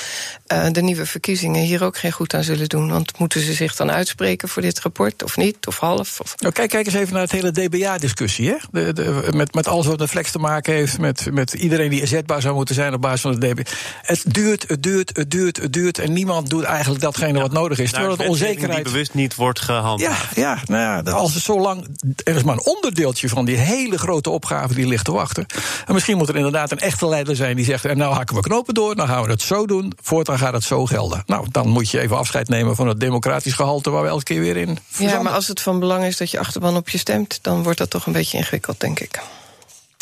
de 0.73 0.83
nieuwe 0.83 1.07
verkiezingen 1.07 1.63
hier 1.63 1.85
ook 1.85 1.99
geen 1.99 2.13
goed 2.13 2.35
aan 2.35 2.43
zullen 2.43 2.69
doen. 2.69 2.91
Want 2.91 3.19
moeten 3.25 3.43
ze 3.43 3.53
zich 3.53 3.77
dan 3.77 3.91
uitspreken 3.91 4.49
voor 4.49 4.63
dit 4.63 4.81
rapport, 4.81 5.23
of 5.23 5.37
niet, 5.37 5.67
of 5.67 5.79
half? 5.79 6.21
Of... 6.21 6.35
Nou, 6.37 6.53
kijk, 6.53 6.71
kijk 6.71 6.87
eens 6.87 6.95
even 6.95 7.13
naar 7.13 7.23
het 7.23 7.33
hele 7.33 7.51
DBA-discussie. 7.51 8.49
Hè? 8.49 8.57
De, 8.71 8.93
de, 8.93 9.29
met, 9.35 9.55
met 9.55 9.69
alles 9.69 9.87
wat 9.87 9.99
de 9.99 10.09
flex 10.09 10.31
te 10.31 10.39
maken 10.39 10.75
heeft, 10.75 10.99
met, 10.99 11.29
met 11.33 11.53
iedereen 11.53 11.91
die 11.91 12.01
inzetbaar 12.01 12.41
zou 12.41 12.55
moeten 12.55 12.75
zijn 12.75 12.95
op 12.95 13.01
basis 13.01 13.21
van 13.21 13.31
het 13.31 13.41
DBA. 13.41 13.63
Het 14.03 14.25
duurt, 14.35 14.69
het 14.69 14.83
duurt, 14.83 15.17
het 15.17 15.31
duurt, 15.31 15.57
het 15.57 15.73
duurt. 15.73 15.99
En 15.99 16.13
niemand 16.13 16.51
doet 16.51 16.63
eigenlijk 16.63 17.03
datgene 17.03 17.35
ja, 17.35 17.41
wat 17.41 17.53
nodig 17.53 17.79
is. 17.79 17.91
Terwijl 17.91 18.17
het 18.17 18.29
onzekerheid. 18.29 18.85
Die 18.85 18.93
bewust 18.93 19.15
niet 19.15 19.35
wordt 19.35 19.61
gehandhaafd. 19.61 20.37
Ja, 20.37 20.43
ja, 20.43 20.59
nou 20.67 21.05
ja, 21.05 21.13
als 21.13 21.35
het 21.35 21.43
zo 21.43 21.61
lang. 21.61 21.89
Er 22.25 22.37
is 22.37 22.43
maar 22.43 22.55
een 22.55 22.67
onderdeeltje 22.67 23.29
van 23.29 23.45
die 23.45 23.57
hele 23.57 23.99
grote 23.99 24.31
opgave 24.31 24.75
die 24.75 24.87
ligt 24.87 25.05
te 25.05 25.13
wachten. 25.13 25.47
En 25.87 25.95
misschien 25.95 26.17
moet 26.17 26.29
er 26.29 26.37
inderdaad 26.37 26.71
een 26.71 26.79
echte 26.79 27.09
leider 27.09 27.37
zijn 27.37 27.57
die 27.57 27.65
zegt. 27.65 27.85
En 27.85 27.97
nou 27.97 28.15
hakken 28.15 28.37
we 28.37 28.43
knopen 28.43 28.75
door, 28.75 28.97
nou 28.97 29.09
gaan 29.09 29.23
we 29.23 29.31
het 29.31 29.43
zo 29.43 29.67
doen. 29.67 29.93
Voortaan 30.03 30.39
gaat 30.39 30.53
het 30.53 30.65
zo 30.65 30.87
gelden. 30.87 31.23
Nou, 31.27 31.47
dan 31.51 31.69
moet 31.69 31.91
je 31.91 32.01
even 32.01 32.17
afscheid 32.17 32.49
nemen 32.49 32.77
van 32.77 32.89
het 32.89 33.01
democratisch 33.15 33.53
gehalte 33.53 33.91
waar 33.91 34.03
we 34.03 34.09
elke 34.09 34.23
keer 34.25 34.41
weer 34.41 34.57
in. 34.57 34.79
Ja, 34.99 35.23
maar 35.23 35.33
als 35.33 35.49
het 35.49 35.61
van 35.61 35.79
belang 35.79 36.05
is 36.05 36.17
dat 36.17 36.31
je 36.31 36.39
achterban 36.39 36.77
op 36.77 36.89
je 36.89 36.99
stemt, 36.99 37.39
dan 37.43 37.63
wordt 37.63 37.79
dat 37.79 37.91
toch 37.91 38.07
een 38.07 38.13
beetje 38.13 38.39
ingewikkeld, 38.39 38.81
denk 38.81 39.01
ik. 39.01 39.21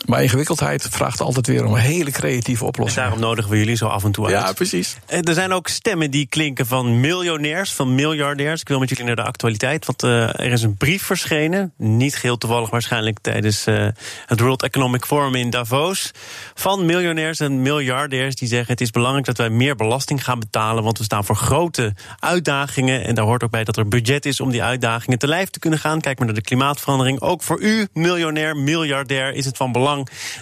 Maar 0.07 0.23
ingewikkeldheid 0.23 0.87
vraagt 0.91 1.21
altijd 1.21 1.47
weer 1.47 1.65
om 1.65 1.75
een 1.75 1.81
hele 1.81 2.11
creatieve 2.11 2.65
oplossing. 2.65 2.99
En 2.99 3.03
daarom 3.03 3.29
nodigen 3.29 3.51
we 3.51 3.59
jullie 3.59 3.77
zo 3.77 3.87
af 3.87 4.05
en 4.05 4.13
toe 4.13 4.27
uit. 4.27 4.35
Ja, 4.35 4.53
precies. 4.53 4.97
En 5.07 5.23
er 5.23 5.35
zijn 5.35 5.53
ook 5.53 5.69
stemmen 5.69 6.11
die 6.11 6.27
klinken 6.27 6.67
van 6.67 7.01
miljonairs, 7.01 7.73
van 7.73 7.95
miljardairs. 7.95 8.61
Ik 8.61 8.69
wil 8.69 8.79
met 8.79 8.89
jullie 8.89 9.05
naar 9.05 9.17
de 9.17 9.23
actualiteit, 9.23 9.87
want 9.87 10.03
uh, 10.03 10.23
er 10.23 10.53
is 10.53 10.63
een 10.63 10.77
brief 10.77 11.03
verschenen. 11.03 11.73
Niet 11.77 12.17
geheel 12.17 12.39
toevallig 12.39 12.71
waarschijnlijk 12.71 13.19
tijdens 13.21 13.67
uh, 13.67 13.87
het 14.27 14.41
World 14.41 14.63
Economic 14.63 15.05
Forum 15.05 15.35
in 15.35 15.51
Davos. 15.51 16.11
Van 16.55 16.87
miljonairs 16.87 17.41
en 17.41 17.63
miljardairs 17.63 18.35
die 18.35 18.49
zeggen... 18.49 18.73
het 18.73 18.81
is 18.81 18.91
belangrijk 18.91 19.27
dat 19.27 19.37
wij 19.37 19.51
meer 19.51 19.77
belasting 19.77 20.25
gaan 20.25 20.39
betalen... 20.39 20.85
want 20.85 20.99
we 20.99 21.05
staan 21.05 21.25
voor 21.25 21.37
grote 21.37 21.95
uitdagingen. 22.19 23.05
En 23.05 23.15
daar 23.15 23.25
hoort 23.25 23.45
ook 23.45 23.51
bij 23.51 23.65
dat 23.65 23.77
er 23.77 23.89
budget 23.89 24.27
is 24.27 24.41
om 24.41 24.51
die 24.51 24.63
uitdagingen 24.63 25.19
te 25.19 25.29
lijf 25.29 25.51
te 25.51 25.59
kunnen 25.59 25.79
gaan. 25.79 26.01
Kijk 26.01 26.19
maar 26.19 26.27
naar 26.27 26.37
de 26.37 26.43
klimaatverandering. 26.43 27.21
Ook 27.21 27.43
voor 27.43 27.61
u, 27.61 27.87
miljonair, 27.93 28.57
miljardair, 28.57 29.35
is 29.35 29.45
het 29.45 29.57
van 29.57 29.73
belang 29.73 29.92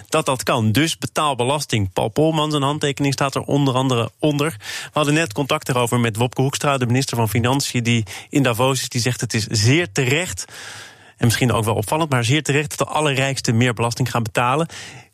dat 0.09 0.25
dat 0.25 0.43
kan. 0.43 0.71
Dus 0.71 0.97
betaal 0.97 1.35
belasting. 1.35 1.93
Paul 1.93 2.09
Polman, 2.09 2.51
zijn 2.51 2.63
handtekening 2.63 3.13
staat 3.13 3.35
er 3.35 3.41
onder 3.41 3.73
andere 3.73 4.11
onder. 4.19 4.55
We 4.59 4.89
hadden 4.93 5.13
net 5.13 5.33
contact 5.33 5.69
erover 5.69 5.99
met 5.99 6.15
Wopke 6.15 6.41
Hoekstra, 6.41 6.77
de 6.77 6.85
minister 6.85 7.17
van 7.17 7.29
Financiën, 7.29 7.83
die 7.83 8.05
in 8.29 8.43
Davos 8.43 8.81
is. 8.81 8.89
Die 8.89 9.01
zegt 9.01 9.21
het 9.21 9.33
is 9.33 9.45
zeer 9.47 9.91
terecht, 9.91 10.45
en 11.17 11.25
misschien 11.25 11.51
ook 11.51 11.65
wel 11.65 11.75
opvallend, 11.75 12.09
maar 12.09 12.23
zeer 12.23 12.43
terecht 12.43 12.77
dat 12.77 12.87
de 12.87 12.93
allerrijksten 12.93 13.57
meer 13.57 13.73
belasting 13.73 14.11
gaan 14.11 14.23
betalen. 14.23 14.67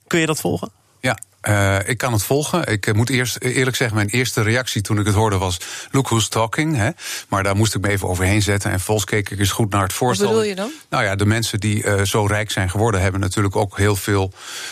Kun 0.07 0.19
je 0.19 0.25
dat 0.25 0.39
volgen? 0.39 0.71
Ja, 1.01 1.17
Uh, 1.47 1.77
ik 1.85 1.97
kan 1.97 2.13
het 2.13 2.23
volgen. 2.23 2.65
Ik 2.65 2.93
moet 2.93 3.09
eerst 3.09 3.37
eerlijk 3.39 3.75
zeggen, 3.75 3.97
mijn 3.97 4.09
eerste 4.09 4.41
reactie 4.41 4.81
toen 4.81 4.99
ik 4.99 5.05
het 5.05 5.15
hoorde 5.15 5.37
was: 5.37 5.59
Look 5.91 6.07
who's 6.07 6.27
talking. 6.27 6.75
Hè? 6.75 6.89
Maar 7.29 7.43
daar 7.43 7.55
moest 7.55 7.75
ik 7.75 7.81
me 7.81 7.89
even 7.89 8.07
overheen 8.07 8.41
zetten. 8.41 8.71
En 8.71 8.79
volgens 8.79 9.05
keek 9.05 9.29
ik 9.29 9.39
eens 9.39 9.51
goed 9.51 9.69
naar 9.69 9.81
het 9.81 9.93
voorstel. 9.93 10.25
Wat 10.25 10.35
bedoel 10.35 10.49
je 10.49 10.55
dan? 10.55 10.71
Nou 10.89 11.03
ja, 11.03 11.15
de 11.15 11.25
mensen 11.25 11.59
die 11.59 11.83
uh, 11.83 12.01
zo 12.01 12.25
rijk 12.25 12.51
zijn 12.51 12.69
geworden, 12.69 13.01
hebben 13.01 13.21
natuurlijk 13.21 13.55
ook 13.55 13.77
heel 13.77 13.95
veel 13.95 14.31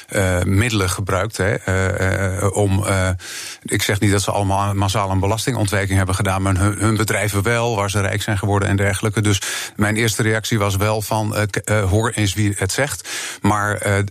uh, 0.10 0.42
middelen 0.42 0.90
gebruikt. 0.90 1.38
Hè? 1.38 1.54
om, 2.48 2.86
ik 3.64 3.82
zeg 3.82 4.00
niet 4.00 4.12
dat 4.12 4.22
ze 4.22 4.32
allemaal 4.32 4.74
massaal 4.74 5.12
een 5.12 5.20
belastingontwijking 5.20 5.98
hebben 5.98 6.16
gedaan, 6.16 6.42
maar 6.42 6.58
hun, 6.58 6.78
hun, 6.78 6.98
bedrijven 6.98 7.44
wel, 7.44 7.76
waar 7.76 7.90
ze 7.90 8.02
rijk 8.02 8.22
zijn 8.22 8.38
geworden 8.38 8.70
en 8.70 8.76
dergelijke. 8.76 9.22
Dus 9.22 9.42
mijn 9.76 9.96
eerste 9.96 10.22
reactie 10.22 10.60
was 10.60 10.76
wel 10.76 11.02
van: 11.02 11.36
hoor 11.90 12.10
eens 12.10 12.34
wie 12.34 12.54
het 12.58 12.72
zegt. 12.72 13.10
Maar 13.42 14.04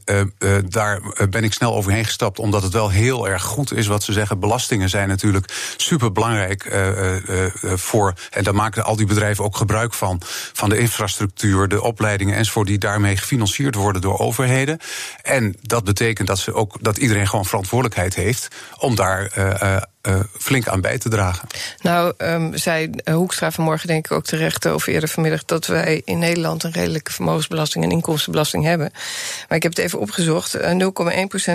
daar 0.69 1.01
ben 1.31 1.45
ik 1.45 1.53
snel 1.53 1.75
overheen 1.75 2.05
gestapt, 2.05 2.39
omdat 2.55 2.73
het 2.73 2.81
wel 2.81 2.91
heel 2.91 3.29
erg 3.29 3.43
goed 3.43 3.73
is 3.73 3.87
wat 3.87 4.03
ze 4.03 4.13
zeggen. 4.13 4.39
Belastingen 4.39 4.89
zijn 4.89 5.09
natuurlijk 5.09 5.75
super 5.77 6.13
belangrijk 6.13 6.65
uh, 6.65 7.15
uh, 7.15 7.47
voor. 7.63 8.15
En 8.31 8.45
daar 8.45 8.55
maken 8.55 8.85
al 8.85 8.97
die 8.97 9.07
bedrijven 9.07 9.45
ook 9.45 9.57
gebruik 9.57 9.95
van. 9.95 10.21
Van 10.53 10.69
de 10.69 10.79
infrastructuur, 10.79 11.69
de 11.69 11.83
opleidingen 11.83 12.37
enzovoort, 12.37 12.67
die 12.67 12.79
daarmee 12.79 13.17
gefinancierd 13.17 13.75
worden 13.75 14.03
door 14.03 14.19
overheden. 14.19 14.79
En 15.23 15.57
dat 15.63 15.85
betekent 15.85 16.29
dat, 16.29 16.39
ze 16.39 16.55
ook, 16.55 16.77
dat 16.81 16.97
iedereen 16.97 17.29
gewoon 17.29 17.45
verantwoordelijkheid 17.45 18.15
heeft 18.15 18.49
om 18.79 18.95
daar 18.95 19.33
uh, 20.09 20.21
flink 20.39 20.69
aan 20.69 20.81
bij 20.81 20.99
te 20.99 21.09
dragen. 21.09 21.49
Nou, 21.81 22.13
um, 22.19 22.57
zei 22.57 22.91
Hoekstra 23.13 23.51
vanmorgen 23.51 23.87
denk 23.87 24.05
ik 24.05 24.13
ook 24.13 24.25
terecht, 24.25 24.67
of 24.67 24.87
eerder 24.87 25.09
vanmiddag, 25.09 25.45
dat 25.45 25.67
wij 25.67 26.03
in 26.05 26.19
Nederland 26.19 26.63
een 26.63 26.73
redelijke 26.73 27.13
vermogensbelasting 27.13 27.85
en 27.85 27.91
inkomstenbelasting 27.91 28.65
hebben. 28.65 28.91
Maar 29.49 29.57
ik 29.57 29.63
heb 29.63 29.77
het 29.77 29.85
even 29.85 29.99
opgezocht. 29.99 30.57
0,1% 30.57 30.61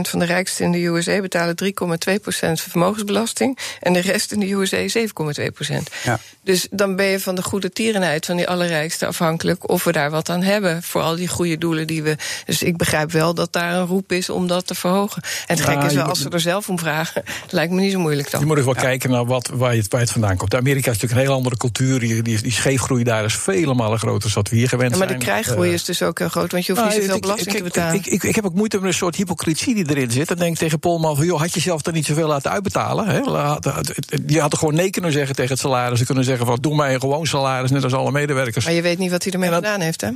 van 0.01 0.19
de 0.19 0.25
rijksten 0.25 0.65
in 0.65 0.71
de 0.71 0.85
USA 0.85 1.21
betalen 1.21 1.55
3,2% 1.63 1.69
vermogensbelasting. 2.51 3.57
En 3.79 3.93
de 3.93 3.99
rest 3.99 4.31
in 4.31 4.39
de 4.39 4.51
USA 4.51 4.77
7,2%. 4.77 5.75
Ja. 6.03 6.19
Dus 6.43 6.67
dan 6.71 6.95
ben 6.95 7.05
je 7.05 7.19
van 7.19 7.35
de 7.35 7.43
goede 7.43 7.69
tierenheid 7.69 8.25
van 8.25 8.35
die 8.35 8.47
allerrijkste 8.47 9.05
afhankelijk 9.05 9.69
of 9.69 9.83
we 9.83 9.91
daar 9.91 10.11
wat 10.11 10.29
aan 10.29 10.41
hebben. 10.41 10.83
Voor 10.83 11.01
al 11.01 11.15
die 11.15 11.27
goede 11.27 11.57
doelen 11.57 11.87
die 11.87 12.03
we. 12.03 12.15
Dus 12.45 12.63
ik 12.63 12.77
begrijp 12.77 13.11
wel 13.11 13.33
dat 13.33 13.53
daar 13.53 13.73
een 13.73 13.85
roep 13.85 14.11
is 14.11 14.29
om 14.29 14.47
dat 14.47 14.67
te 14.67 14.75
verhogen. 14.75 15.21
En 15.47 15.55
het 15.55 15.65
gekke 15.65 15.85
is 15.85 15.93
wel, 15.93 16.05
als 16.05 16.21
ze 16.21 16.29
er 16.29 16.39
zelf 16.39 16.69
om 16.69 16.79
vragen, 16.79 17.23
lijkt 17.49 17.73
me 17.73 17.81
niet 17.81 17.91
zo 17.91 17.99
moeilijk 17.99 18.31
dan. 18.31 18.38
Je 18.39 18.45
moet 18.45 18.57
eens 18.57 18.65
wel 18.65 18.75
kijken 18.75 19.09
naar 19.09 19.25
wat, 19.25 19.49
waar, 19.53 19.75
je, 19.75 19.83
waar 19.89 20.01
het 20.01 20.11
vandaan 20.11 20.37
komt. 20.37 20.55
Amerika 20.55 20.91
is 20.91 20.97
natuurlijk 20.97 21.21
een 21.21 21.27
heel 21.27 21.35
andere 21.35 21.57
cultuur. 21.57 21.99
Die, 21.99 22.21
die, 22.21 22.41
die 22.41 22.51
scheefgroei 22.51 23.03
daar 23.03 23.23
is 23.23 23.35
vele 23.35 23.73
malen 23.73 23.99
groter 23.99 24.21
dan 24.21 24.31
wat 24.33 24.49
we 24.49 24.55
hier 24.55 24.69
gewend 24.69 24.95
zijn. 24.95 25.07
maar 25.07 25.17
de 25.17 25.23
krijggroei 25.23 25.67
uh, 25.67 25.73
is 25.73 25.85
dus 25.85 26.03
ook 26.03 26.19
heel 26.19 26.29
groot, 26.29 26.51
want 26.51 26.65
je 26.65 26.71
hoeft 26.71 26.83
nou, 26.85 26.97
niet 26.97 27.05
zoveel 27.05 27.21
belasting 27.21 27.55
te 27.55 27.63
betalen. 27.63 27.95
Ik, 27.95 28.05
ik, 28.05 28.23
ik, 28.23 28.35
heb 28.35 28.45
ook 28.45 28.53
moeite 28.53 28.77
met 28.77 28.85
een 28.85 28.93
soort 28.93 29.15
hypocrisie 29.15 29.75
die 29.75 29.89
erin 29.89 30.11
zit. 30.11 30.27
Dan 30.27 30.37
denk 30.37 30.51
ik 30.51 30.57
tegen 30.57 30.79
Polman 30.79 31.15
van, 31.15 31.25
joh, 31.25 31.39
had 31.39 31.53
je 31.53 31.59
zelf 31.59 31.81
dan 31.81 31.93
niet 31.93 32.05
zoveel 32.05 32.27
laten 32.27 32.51
uitbetalen? 32.51 33.07
Hè? 33.07 33.17
Je 34.25 34.41
had 34.41 34.51
er 34.51 34.57
gewoon 34.57 34.73
nee 34.73 34.89
kunnen 34.89 35.11
zeggen 35.11 35.35
tegen 35.35 35.51
het 35.51 35.59
salaris. 35.59 35.99
Ze 35.99 36.05
kunnen 36.05 36.23
zeggen 36.23 36.45
van, 36.45 36.57
doe 36.61 36.75
mij 36.75 36.93
een 36.93 36.99
gewoon 36.99 37.25
salaris, 37.25 37.71
net 37.71 37.83
als 37.83 37.93
alle 37.93 38.11
medewerkers. 38.11 38.65
Maar 38.65 38.73
je 38.73 38.81
weet 38.81 38.97
niet 38.97 39.11
wat 39.11 39.23
hij 39.23 39.33
ermee 39.33 39.51
gedaan 39.51 39.81
heeft, 39.81 40.01
hè? 40.01 40.09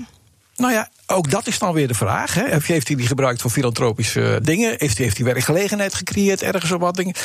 Nou 0.56 0.74
ja, 0.74 0.90
ook 1.14 1.30
dat 1.30 1.48
is 1.48 1.60
dan 1.60 1.74
weer 1.74 1.88
de 1.88 1.94
vraag. 1.94 2.34
Hè. 2.34 2.44
Heeft 2.48 2.88
hij 2.88 2.96
die 2.96 3.08
gebruikt 3.08 3.42
voor 3.42 3.52
filantropische 3.52 4.40
dingen? 4.42 4.76
Heeft 4.78 4.98
hij, 4.98 5.06
heeft 5.06 5.18
hij 5.18 5.26
werkgelegenheid 5.26 5.94
gecreëerd 5.94 6.42
ergens 6.42 6.72
of 6.72 6.80
wat 6.80 6.96
dingen? 6.96 7.16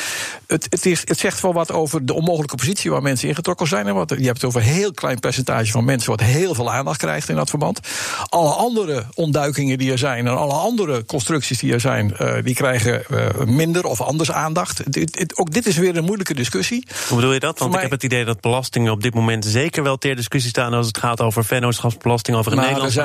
Het, 0.47 0.67
het, 0.69 0.85
is, 0.85 1.01
het 1.05 1.19
zegt 1.19 1.41
wel 1.41 1.53
wat 1.53 1.71
over 1.71 2.05
de 2.05 2.13
onmogelijke 2.13 2.55
positie 2.55 2.91
waar 2.91 3.01
mensen 3.01 3.27
ingetrokken 3.27 3.67
zijn. 3.67 3.87
En 3.87 3.93
wat, 3.93 4.09
je 4.09 4.25
hebt 4.25 4.41
het 4.41 4.45
over 4.45 4.61
een 4.61 4.67
heel 4.67 4.91
klein 4.91 5.19
percentage 5.19 5.71
van 5.71 5.85
mensen 5.85 6.09
wat 6.09 6.19
heel 6.19 6.53
veel 6.53 6.71
aandacht 6.71 6.97
krijgt 6.97 7.29
in 7.29 7.35
dat 7.35 7.49
verband. 7.49 7.79
Alle 8.25 8.53
andere 8.53 9.05
ontduikingen 9.13 9.77
die 9.77 9.91
er 9.91 9.97
zijn 9.97 10.27
en 10.27 10.37
alle 10.37 10.53
andere 10.53 11.05
constructies 11.05 11.59
die 11.59 11.73
er 11.73 11.79
zijn, 11.79 12.15
uh, 12.21 12.33
die 12.43 12.55
krijgen 12.55 13.03
uh, 13.11 13.27
minder 13.45 13.85
of 13.85 14.01
anders 14.01 14.31
aandacht. 14.31 14.93
Dit, 14.93 15.37
ook 15.37 15.53
dit 15.53 15.65
is 15.65 15.77
weer 15.77 15.97
een 15.97 16.03
moeilijke 16.03 16.33
discussie. 16.33 16.87
Hoe 17.07 17.15
bedoel 17.15 17.33
je 17.33 17.39
dat? 17.39 17.59
Want 17.59 17.71
mij... 17.71 17.83
ik 17.83 17.89
heb 17.89 18.01
het 18.01 18.11
idee 18.11 18.25
dat 18.25 18.41
belastingen 18.41 18.91
op 18.91 19.01
dit 19.03 19.13
moment 19.13 19.45
zeker 19.45 19.83
wel 19.83 19.97
ter 19.97 20.15
discussie 20.15 20.49
staan 20.49 20.73
als 20.73 20.87
het 20.87 20.97
gaat 20.97 21.21
over 21.21 21.45
vennootschapsbelasting, 21.45 22.37
over 22.37 22.51
een 22.51 22.57
nou, 22.57 22.67
Nederlandse 22.67 23.01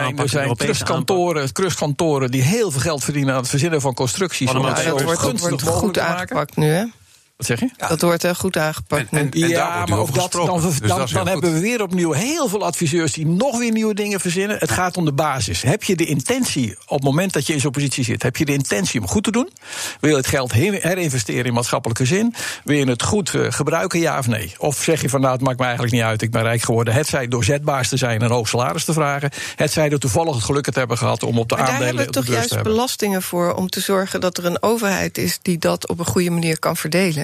trustkantoren, 0.77 1.53
trustkantoren 1.53 2.31
die 2.31 2.43
heel 2.43 2.71
veel 2.71 2.81
geld 2.81 3.05
verdienen 3.05 3.35
aan 3.35 3.41
het 3.41 3.49
verzinnen 3.49 3.81
van 3.81 3.95
constructies. 3.95 4.51
Ja, 4.51 4.59
dat 4.59 5.03
wordt, 5.03 5.41
wordt 5.41 5.63
goed 5.63 5.99
aangepakt 5.99 6.57
nu, 6.57 6.67
hè? 6.67 6.85
Wat 7.37 7.47
zeg 7.47 7.61
je? 7.61 7.71
Dat 7.77 8.01
wordt 8.01 8.23
heel 8.23 8.35
goed 8.35 8.57
aangepakt. 8.57 9.09
En, 9.11 9.31
en, 9.33 9.49
ja, 9.49 9.87
maar 9.87 9.99
ook 9.99 10.15
dat, 10.15 10.33
dan, 10.33 10.61
dus 10.61 10.79
dan, 10.79 10.99
dat 10.99 11.09
dan 11.09 11.29
hebben 11.29 11.53
we 11.53 11.61
weer 11.61 11.83
opnieuw 11.83 12.13
heel 12.13 12.49
veel 12.49 12.65
adviseurs 12.65 13.13
die 13.13 13.27
nog 13.27 13.59
weer 13.59 13.73
nieuwe 13.73 13.95
dingen 13.95 14.21
verzinnen. 14.21 14.59
Het 14.59 14.71
gaat 14.71 14.97
om 14.97 15.05
de 15.05 15.13
basis. 15.13 15.63
Heb 15.63 15.83
je 15.83 15.97
de 15.97 16.05
intentie 16.05 16.77
op 16.87 16.97
het 16.97 17.03
moment 17.03 17.33
dat 17.33 17.47
je 17.47 17.53
in 17.53 17.61
zo'n 17.61 17.71
positie 17.71 18.05
zit, 18.05 18.23
heb 18.23 18.37
je 18.37 18.45
de 18.45 18.53
intentie 18.53 19.01
om 19.01 19.07
goed 19.07 19.25
te 19.25 19.31
doen? 19.31 19.51
Wil 20.01 20.11
je 20.11 20.17
het 20.17 20.27
geld 20.27 20.53
herinvesteren 20.53 21.45
in 21.45 21.53
maatschappelijke 21.53 22.05
zin? 22.05 22.35
Wil 22.65 22.77
je 22.77 22.85
het 22.85 23.03
goed 23.03 23.35
uh, 23.35 23.47
gebruiken, 23.51 24.01
ja 24.01 24.19
of 24.19 24.27
nee? 24.27 24.55
Of 24.59 24.83
zeg 24.83 25.03
je 25.03 25.09
van 25.09 25.21
nou, 25.21 25.33
het 25.33 25.43
maakt 25.43 25.59
me 25.59 25.65
eigenlijk 25.65 25.95
niet 25.95 26.03
uit, 26.05 26.23
ik 26.23 26.31
ben 26.31 26.43
rijk 26.43 26.63
geworden. 26.63 26.95
Het 26.95 27.07
zij 27.07 27.29
door 27.29 27.45
zetbaars 27.45 27.89
te 27.89 27.97
zijn 27.97 28.21
en 28.21 28.31
hoog 28.31 28.49
salaris 28.49 28.85
te 28.85 28.93
vragen. 28.93 29.31
Het 29.57 29.73
zij 29.73 29.89
door 29.89 29.99
toevallig 29.99 30.35
het 30.35 30.45
geluk 30.45 30.65
te 30.65 30.79
hebben 30.79 30.99
gehad 30.99 31.23
om 31.23 31.39
op 31.39 31.49
de 31.49 31.57
maar 31.57 31.65
aandelen 31.65 31.95
daar 31.95 32.05
hebben 32.05 32.23
we 32.23 32.29
toch 32.29 32.35
juist 32.35 32.63
belastingen 32.63 33.23
voor 33.23 33.55
om 33.55 33.69
te 33.69 33.81
zorgen 33.81 34.21
dat 34.21 34.39
er 34.39 34.45
een 34.45 34.63
overheid 34.63 35.19
is 35.19 35.39
die 35.43 35.59
dat 35.59 35.89
op 35.89 35.99
een 35.99 36.07
goede 36.07 36.31
manier 36.31 36.59
kan 36.59 36.77
verdelen. 36.77 37.24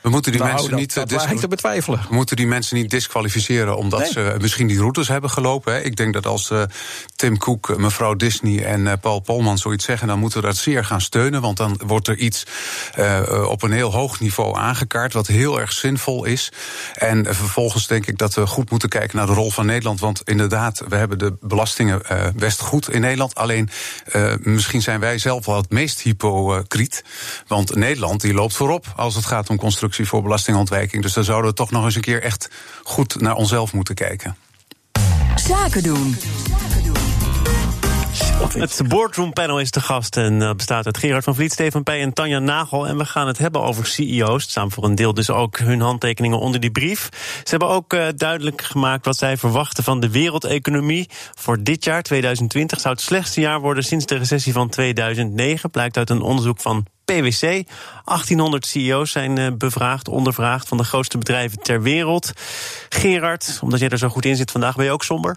We 0.00 0.08
moeten 0.08 0.32
die 0.32 0.40
nou, 0.40 0.52
mensen 0.52 0.70
dat, 0.70 0.80
niet 0.80 0.94
dat 0.94 1.40
te 1.40 1.48
betwijfelen. 1.48 2.00
We 2.08 2.14
moeten 2.14 2.36
die 2.36 2.46
mensen 2.46 2.76
niet 2.76 2.90
disqualificeren 2.90 3.76
omdat 3.76 4.00
nee. 4.00 4.10
ze 4.10 4.36
misschien 4.40 4.66
die 4.66 4.78
routes 4.78 5.08
hebben 5.08 5.30
gelopen. 5.30 5.72
Hè. 5.72 5.80
Ik 5.80 5.96
denk 5.96 6.12
dat 6.12 6.26
als 6.26 6.50
uh, 6.50 6.62
Tim 7.16 7.38
Cook, 7.38 7.76
mevrouw 7.76 8.14
Disney 8.14 8.64
en 8.64 8.80
uh, 8.80 8.92
Paul 9.00 9.20
Polman 9.20 9.58
zoiets 9.58 9.84
zeggen, 9.84 10.08
dan 10.08 10.18
moeten 10.18 10.40
we 10.40 10.46
dat 10.46 10.56
zeer 10.56 10.84
gaan 10.84 11.00
steunen. 11.00 11.40
Want 11.40 11.56
dan 11.56 11.80
wordt 11.86 12.08
er 12.08 12.16
iets 12.16 12.46
uh, 12.98 13.46
op 13.48 13.62
een 13.62 13.72
heel 13.72 13.92
hoog 13.92 14.20
niveau 14.20 14.58
aangekaart, 14.58 15.12
wat 15.12 15.26
heel 15.26 15.60
erg 15.60 15.72
zinvol 15.72 16.24
is. 16.24 16.52
En 16.94 17.34
vervolgens 17.34 17.86
denk 17.86 18.06
ik 18.06 18.18
dat 18.18 18.34
we 18.34 18.46
goed 18.46 18.70
moeten 18.70 18.88
kijken 18.88 19.16
naar 19.16 19.26
de 19.26 19.32
rol 19.32 19.50
van 19.50 19.66
Nederland. 19.66 20.00
Want 20.00 20.22
inderdaad, 20.24 20.82
we 20.88 20.96
hebben 20.96 21.18
de 21.18 21.36
belastingen 21.40 22.02
best 22.36 22.60
goed 22.60 22.90
in 22.90 23.00
Nederland. 23.00 23.34
Alleen 23.34 23.68
misschien 24.40 24.82
zijn 24.82 25.00
wij 25.00 25.18
zelf 25.18 25.46
wel 25.46 25.56
het 25.56 25.70
meest 25.70 26.00
hypocriet. 26.00 27.04
Want 27.46 27.74
Nederland 27.74 28.20
die 28.20 28.34
loopt 28.34 28.54
voorop 28.54 28.86
als 28.96 29.14
het 29.14 29.26
gaat 29.26 29.48
om 29.48 29.56
constructie 29.56 29.89
voor 29.96 30.22
belastingontwijking. 30.22 31.02
Dus 31.02 31.12
daar 31.12 31.24
zouden 31.24 31.50
we 31.50 31.56
toch 31.56 31.70
nog 31.70 31.84
eens 31.84 31.94
een 31.94 32.00
keer 32.00 32.22
echt 32.22 32.50
goed 32.82 33.20
naar 33.20 33.34
onszelf 33.34 33.72
moeten 33.72 33.94
kijken. 33.94 34.36
Zaken 35.34 35.82
doen. 35.82 36.16
Het 38.40 38.82
boardroom 38.88 39.32
panel 39.32 39.60
is 39.60 39.70
te 39.70 39.80
gast 39.80 40.16
en 40.16 40.40
uh, 40.40 40.52
bestaat 40.54 40.86
uit 40.86 40.98
Gerard 40.98 41.24
van 41.24 41.34
Vliet, 41.34 41.52
Steven 41.52 41.82
Pij 41.82 42.00
en 42.00 42.12
Tanja 42.12 42.38
Nagel. 42.38 42.86
En 42.86 42.98
we 42.98 43.04
gaan 43.04 43.26
het 43.26 43.38
hebben 43.38 43.62
over 43.62 43.86
CEO's. 43.86 44.42
Het 44.42 44.50
staan 44.50 44.70
voor 44.70 44.84
een 44.84 44.94
deel 44.94 45.14
dus 45.14 45.30
ook 45.30 45.58
hun 45.58 45.80
handtekeningen 45.80 46.38
onder 46.38 46.60
die 46.60 46.70
brief. 46.70 47.08
Ze 47.44 47.50
hebben 47.50 47.68
ook 47.68 47.92
uh, 47.92 48.06
duidelijk 48.16 48.62
gemaakt 48.62 49.04
wat 49.04 49.16
zij 49.16 49.36
verwachten 49.36 49.84
van 49.84 50.00
de 50.00 50.10
wereldeconomie. 50.10 51.08
Voor 51.34 51.62
dit 51.62 51.84
jaar, 51.84 52.02
2020, 52.02 52.80
zou 52.80 52.94
het 52.94 53.02
slechtste 53.02 53.40
jaar 53.40 53.60
worden 53.60 53.84
sinds 53.84 54.06
de 54.06 54.16
recessie 54.16 54.52
van 54.52 54.68
2009. 54.68 55.70
Blijkt 55.70 55.96
uit 55.96 56.10
een 56.10 56.22
onderzoek 56.22 56.60
van 56.60 56.86
PwC. 57.10 57.40
1800 58.04 58.66
CEO's 58.66 59.10
zijn 59.10 59.38
uh, 59.38 59.46
bevraagd, 59.58 60.08
ondervraagd 60.08 60.68
van 60.68 60.76
de 60.76 60.84
grootste 60.84 61.18
bedrijven 61.18 61.58
ter 61.58 61.82
wereld. 61.82 62.32
Gerard, 62.88 63.58
omdat 63.62 63.80
jij 63.80 63.88
er 63.88 63.98
zo 63.98 64.08
goed 64.08 64.24
in 64.24 64.36
zit 64.36 64.50
vandaag, 64.50 64.76
ben 64.76 64.84
je 64.84 64.90
ook 64.90 65.04
somber? 65.04 65.36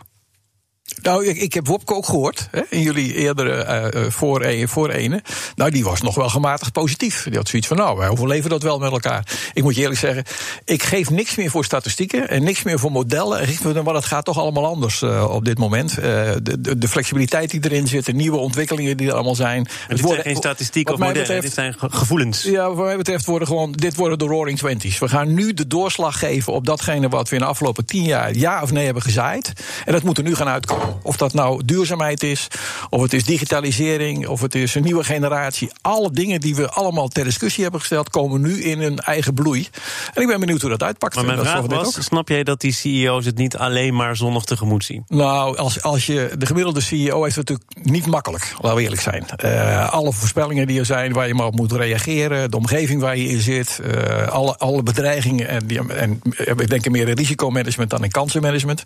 Nou, 1.02 1.26
ik, 1.26 1.38
ik 1.38 1.54
heb 1.54 1.68
Wopke 1.68 1.96
ook 1.96 2.06
gehoord, 2.06 2.48
hè, 2.52 2.62
in 2.70 2.82
jullie 2.82 3.16
eerdere 3.16 3.92
uh, 3.96 4.12
voor, 4.12 4.44
een, 4.44 4.68
voor 4.68 4.90
ene. 4.90 5.22
Nou, 5.56 5.72
die 5.72 5.84
was 5.84 6.02
nog 6.02 6.16
wel 6.16 6.30
gematigd 6.30 6.72
positief. 6.72 7.24
Die 7.24 7.36
had 7.36 7.48
zoiets 7.48 7.68
van, 7.68 7.78
nou, 7.78 7.98
wij 7.98 8.08
overleven 8.08 8.50
dat 8.50 8.64
wel 8.64 8.80
met 8.80 8.92
elkaar. 8.92 9.28
Ik 9.54 9.64
moet 9.64 9.76
je 9.76 9.82
eerlijk 9.82 10.00
zeggen, 10.00 10.24
ik 10.66 10.84
geef 10.84 11.10
niks 11.10 11.36
meer 11.36 11.50
voor 11.50 11.66
statistieken... 11.66 12.30
en 12.30 12.44
niks 12.44 12.64
meer 12.64 12.80
voor 12.80 12.92
modellen. 12.92 13.48
Maar 13.84 13.94
het 13.94 14.06
gaat 14.06 14.26
toch 14.26 14.38
allemaal 14.38 14.66
anders 14.66 15.02
uh, 15.02 15.30
op 15.30 15.46
dit 15.46 15.58
moment. 15.58 15.92
Uh, 15.92 16.04
de, 16.04 16.62
de, 16.62 16.78
de, 16.78 16.88
flexibiliteit 16.88 17.50
die 17.50 17.60
erin 17.64 17.88
zit, 17.88 18.06
de 18.06 18.14
nieuwe 18.14 18.38
ontwikkelingen 18.38 18.98
die 18.98 19.08
er 19.08 19.14
allemaal 19.14 19.36
zijn. 19.36 19.68
Het 19.88 20.00
worden 20.00 20.24
geen 20.24 20.36
statistiek 20.36 20.90
of 20.90 20.98
modellen, 20.98 21.20
betreft, 21.20 21.42
dit 21.42 21.54
zijn 21.54 21.76
gevoelens. 21.80 22.44
Ja, 22.44 22.74
wat 22.74 22.86
mij 22.86 22.98
betreft 22.98 23.26
worden 23.26 23.48
gewoon, 23.48 23.72
dit 23.72 23.96
worden 23.96 24.18
de 24.18 24.26
roaring 24.26 24.58
twenties. 24.58 25.00
We 25.00 25.08
gaan 25.08 25.34
nu 25.34 25.54
de 25.54 25.68
doorslag 25.68 26.20
geven 26.20 26.54
op 26.54 26.66
datgene 26.66 27.10
wat 27.10 27.30
we 27.30 27.36
in 27.36 27.42
de 27.42 27.48
afgelopen 27.48 27.86
tien 27.86 28.04
jaar... 28.04 28.36
ja 28.36 28.62
of 28.62 28.72
nee 28.72 28.86
hebben 28.86 29.04
gezaaid. 29.04 29.54
En 29.86 29.94
dat 29.94 30.04
moet 30.04 30.18
er 30.18 30.24
nu 30.24 30.36
gaan 30.36 30.48
uitkomen. 30.48 30.73
Of 31.04 31.18
dat 31.18 31.34
nou 31.34 31.62
duurzaamheid 31.66 32.24
is, 32.24 32.48
of 32.90 33.02
het 33.02 33.14
is 33.14 33.24
digitalisering, 33.24 34.28
of 34.28 34.42
het 34.42 34.56
is 34.56 34.76
een 34.76 34.84
nieuwe 34.84 35.04
generatie. 35.04 35.72
Alle 35.82 36.12
dingen 36.12 36.42
die 36.42 36.56
we 36.56 36.70
allemaal 36.70 37.08
ter 37.08 37.24
discussie 37.24 37.64
hebben 37.64 37.80
gesteld, 37.80 38.10
komen 38.10 38.42
nu 38.42 38.64
in 38.64 38.82
hun 38.82 39.00
eigen 39.00 39.34
bloei. 39.34 39.68
En 40.14 40.22
ik 40.22 40.28
ben 40.28 40.40
benieuwd 40.40 40.62
hoe 40.62 40.70
dat 40.70 40.84
uitpakt. 40.84 41.16
Maar 41.16 41.26
mijn 41.26 41.38
dat 41.38 41.48
vraag 41.48 41.66
was, 41.66 42.04
snap 42.04 42.28
jij 42.28 42.44
dat 42.44 42.62
die 42.62 42.74
CEO's 42.74 43.26
het 43.26 43.38
niet 43.38 43.58
alleen 43.58 43.96
maar 43.96 44.16
zonnig 44.16 44.44
tegemoet 44.44 44.84
zien? 44.84 45.04
Nou, 45.08 45.58
als, 45.58 45.82
als 45.82 46.06
je, 46.06 46.32
de 46.38 46.46
gemiddelde 46.46 46.82
CEO 46.82 47.24
heeft 47.24 47.36
het 47.36 47.50
natuurlijk 47.50 47.88
niet 47.88 48.06
makkelijk, 48.06 48.54
laten 48.62 48.78
we 48.78 48.84
eerlijk 48.84 49.02
zijn. 49.02 49.26
Uh, 49.46 49.94
alle 49.94 50.14
voorspellingen 50.14 50.68
die 50.68 50.80
er 50.80 50.86
zijn, 50.86 51.14
waar 51.14 51.28
je 51.28 51.34
maar 51.34 51.46
op 51.46 51.56
moet 51.56 51.72
reageren, 51.72 52.52
de 52.52 52.58
omgeving 52.58 53.02
waar 53.02 53.18
je 53.18 53.28
in 53.28 53.42
zit, 53.42 53.80
uh, 53.86 54.28
alle, 54.28 54.58
alle 54.58 54.84
bedreigingen 54.84 55.48
en, 55.48 55.68
die, 55.68 55.94
en 55.94 56.22
ik 56.38 56.70
denk 56.70 56.90
meer 56.90 57.08
in 57.08 57.16
risicomanagement 57.16 57.90
dan 57.90 58.04
in 58.04 58.12
kansenmanagement. 58.12 58.84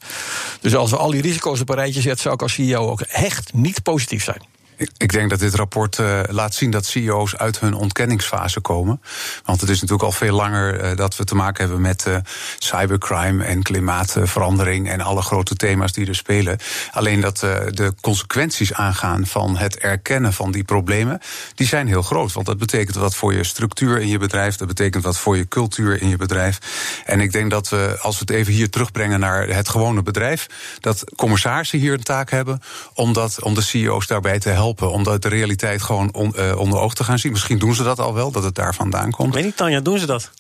Dus 0.62 0.75
als 0.75 0.91
we 0.91 0.98
al 0.98 1.12
die 1.12 1.22
risico's 1.22 1.62
op 1.62 1.70
rijtje 1.77 2.01
zetten, 2.01 2.22
zou 2.22 2.36
ik 2.36 2.41
als 2.41 2.53
CEO 2.53 2.89
ook 2.89 3.01
echt 3.01 3.53
niet 3.53 3.84
positief 3.84 4.24
zijn. 4.24 4.41
Ik, 4.77 5.12
denk 5.12 5.29
dat 5.29 5.39
dit 5.39 5.55
rapport 5.55 5.98
uh, 5.98 6.19
laat 6.29 6.53
zien 6.53 6.72
dat 6.72 6.86
CEO's 6.86 7.36
uit 7.36 7.60
hun 7.60 7.74
ontkenningsfase 7.74 8.60
komen. 8.60 9.01
Want 9.46 9.62
het 9.62 9.69
is 9.69 9.81
natuurlijk 9.81 10.03
al 10.03 10.12
veel 10.12 10.36
langer 10.36 10.84
uh, 10.84 10.96
dat 10.96 11.15
we 11.15 11.24
te 11.24 11.36
maken 11.36 11.63
hebben 11.63 11.81
met 11.81 12.05
uh, 12.07 12.17
cybercrime 12.57 13.43
en 13.43 13.63
klimaatverandering 13.63 14.89
en 14.89 15.01
alle 15.01 15.22
grote 15.22 15.55
thema's 15.55 15.91
die 15.91 16.07
er 16.07 16.15
spelen. 16.15 16.57
Alleen 16.91 17.22
dat 17.22 17.39
de 17.39 17.93
consequenties 18.01 18.74
aangaan 18.74 19.25
van 19.25 19.57
het 19.57 19.77
erkennen 19.77 20.34
van 20.34 20.51
die 20.51 20.63
problemen, 20.63 21.19
die 21.55 21.67
zijn 21.67 21.88
heel 21.88 22.01
groot. 22.01 22.34
Want 22.34 22.46
dat 22.46 22.57
betekent 22.57 22.96
wat 22.96 23.15
voor 23.15 23.34
je 23.34 23.43
structuur 23.43 24.00
in 24.00 24.07
je 24.07 24.17
bedrijf, 24.17 24.55
dat 24.55 24.67
betekent 24.67 25.03
wat 25.03 25.17
voor 25.17 25.38
je 25.38 25.48
cultuur 25.48 26.01
in 26.01 26.10
je 26.10 26.17
bedrijf. 26.17 26.60
En 27.05 27.19
ik 27.19 27.31
denk 27.31 27.51
dat 27.51 27.69
we, 27.69 27.98
als 28.01 28.15
we 28.15 28.22
het 28.22 28.29
even 28.29 28.53
hier 28.53 28.69
terugbrengen 28.69 29.19
naar 29.19 29.48
het 29.48 29.69
gewone 29.69 30.03
bedrijf, 30.03 30.48
dat 30.79 31.03
commissarissen 31.15 31.79
hier 31.79 31.93
een 31.93 32.03
taak 32.03 32.31
hebben 32.31 32.62
om, 32.93 33.13
dat, 33.13 33.43
om 33.43 33.53
de 33.53 33.62
CEO's 33.62 34.07
daarbij 34.07 34.39
te 34.39 34.50
helpen 34.50 34.65
helpen 34.67 34.91
om 34.91 35.03
de 35.03 35.27
realiteit 35.27 35.81
gewoon 35.81 36.13
on, 36.13 36.33
uh, 36.36 36.57
onder 36.57 36.79
oog 36.79 36.93
te 36.93 37.03
gaan 37.03 37.19
zien. 37.19 37.31
Misschien 37.31 37.59
doen 37.59 37.75
ze 37.75 37.83
dat 37.83 38.00
al 38.00 38.13
wel, 38.13 38.31
dat 38.31 38.43
het 38.43 38.55
daar 38.55 38.75
vandaan 38.75 39.12
komt. 39.12 39.33
Weet 39.33 39.43
niet, 39.43 39.57
Tanja, 39.57 39.79
doen 39.79 40.00
ze 40.00 40.05
dat? 40.05 40.31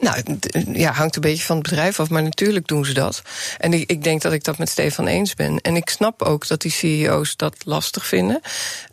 Nou, 0.00 0.22
ja, 0.72 0.92
hangt 0.92 1.14
een 1.14 1.20
beetje 1.20 1.44
van 1.44 1.56
het 1.56 1.68
bedrijf 1.68 2.00
af, 2.00 2.10
maar 2.10 2.22
natuurlijk 2.22 2.66
doen 2.66 2.84
ze 2.84 2.92
dat. 2.92 3.22
En 3.58 3.72
ik, 3.72 3.90
ik 3.90 4.02
denk 4.02 4.22
dat 4.22 4.32
ik 4.32 4.44
dat 4.44 4.58
met 4.58 4.68
Stefan 4.68 5.06
eens 5.06 5.34
ben. 5.34 5.60
En 5.60 5.76
ik 5.76 5.90
snap 5.90 6.22
ook 6.22 6.46
dat 6.46 6.60
die 6.60 6.70
CEO's 6.70 7.36
dat 7.36 7.56
lastig 7.64 8.06
vinden. 8.06 8.40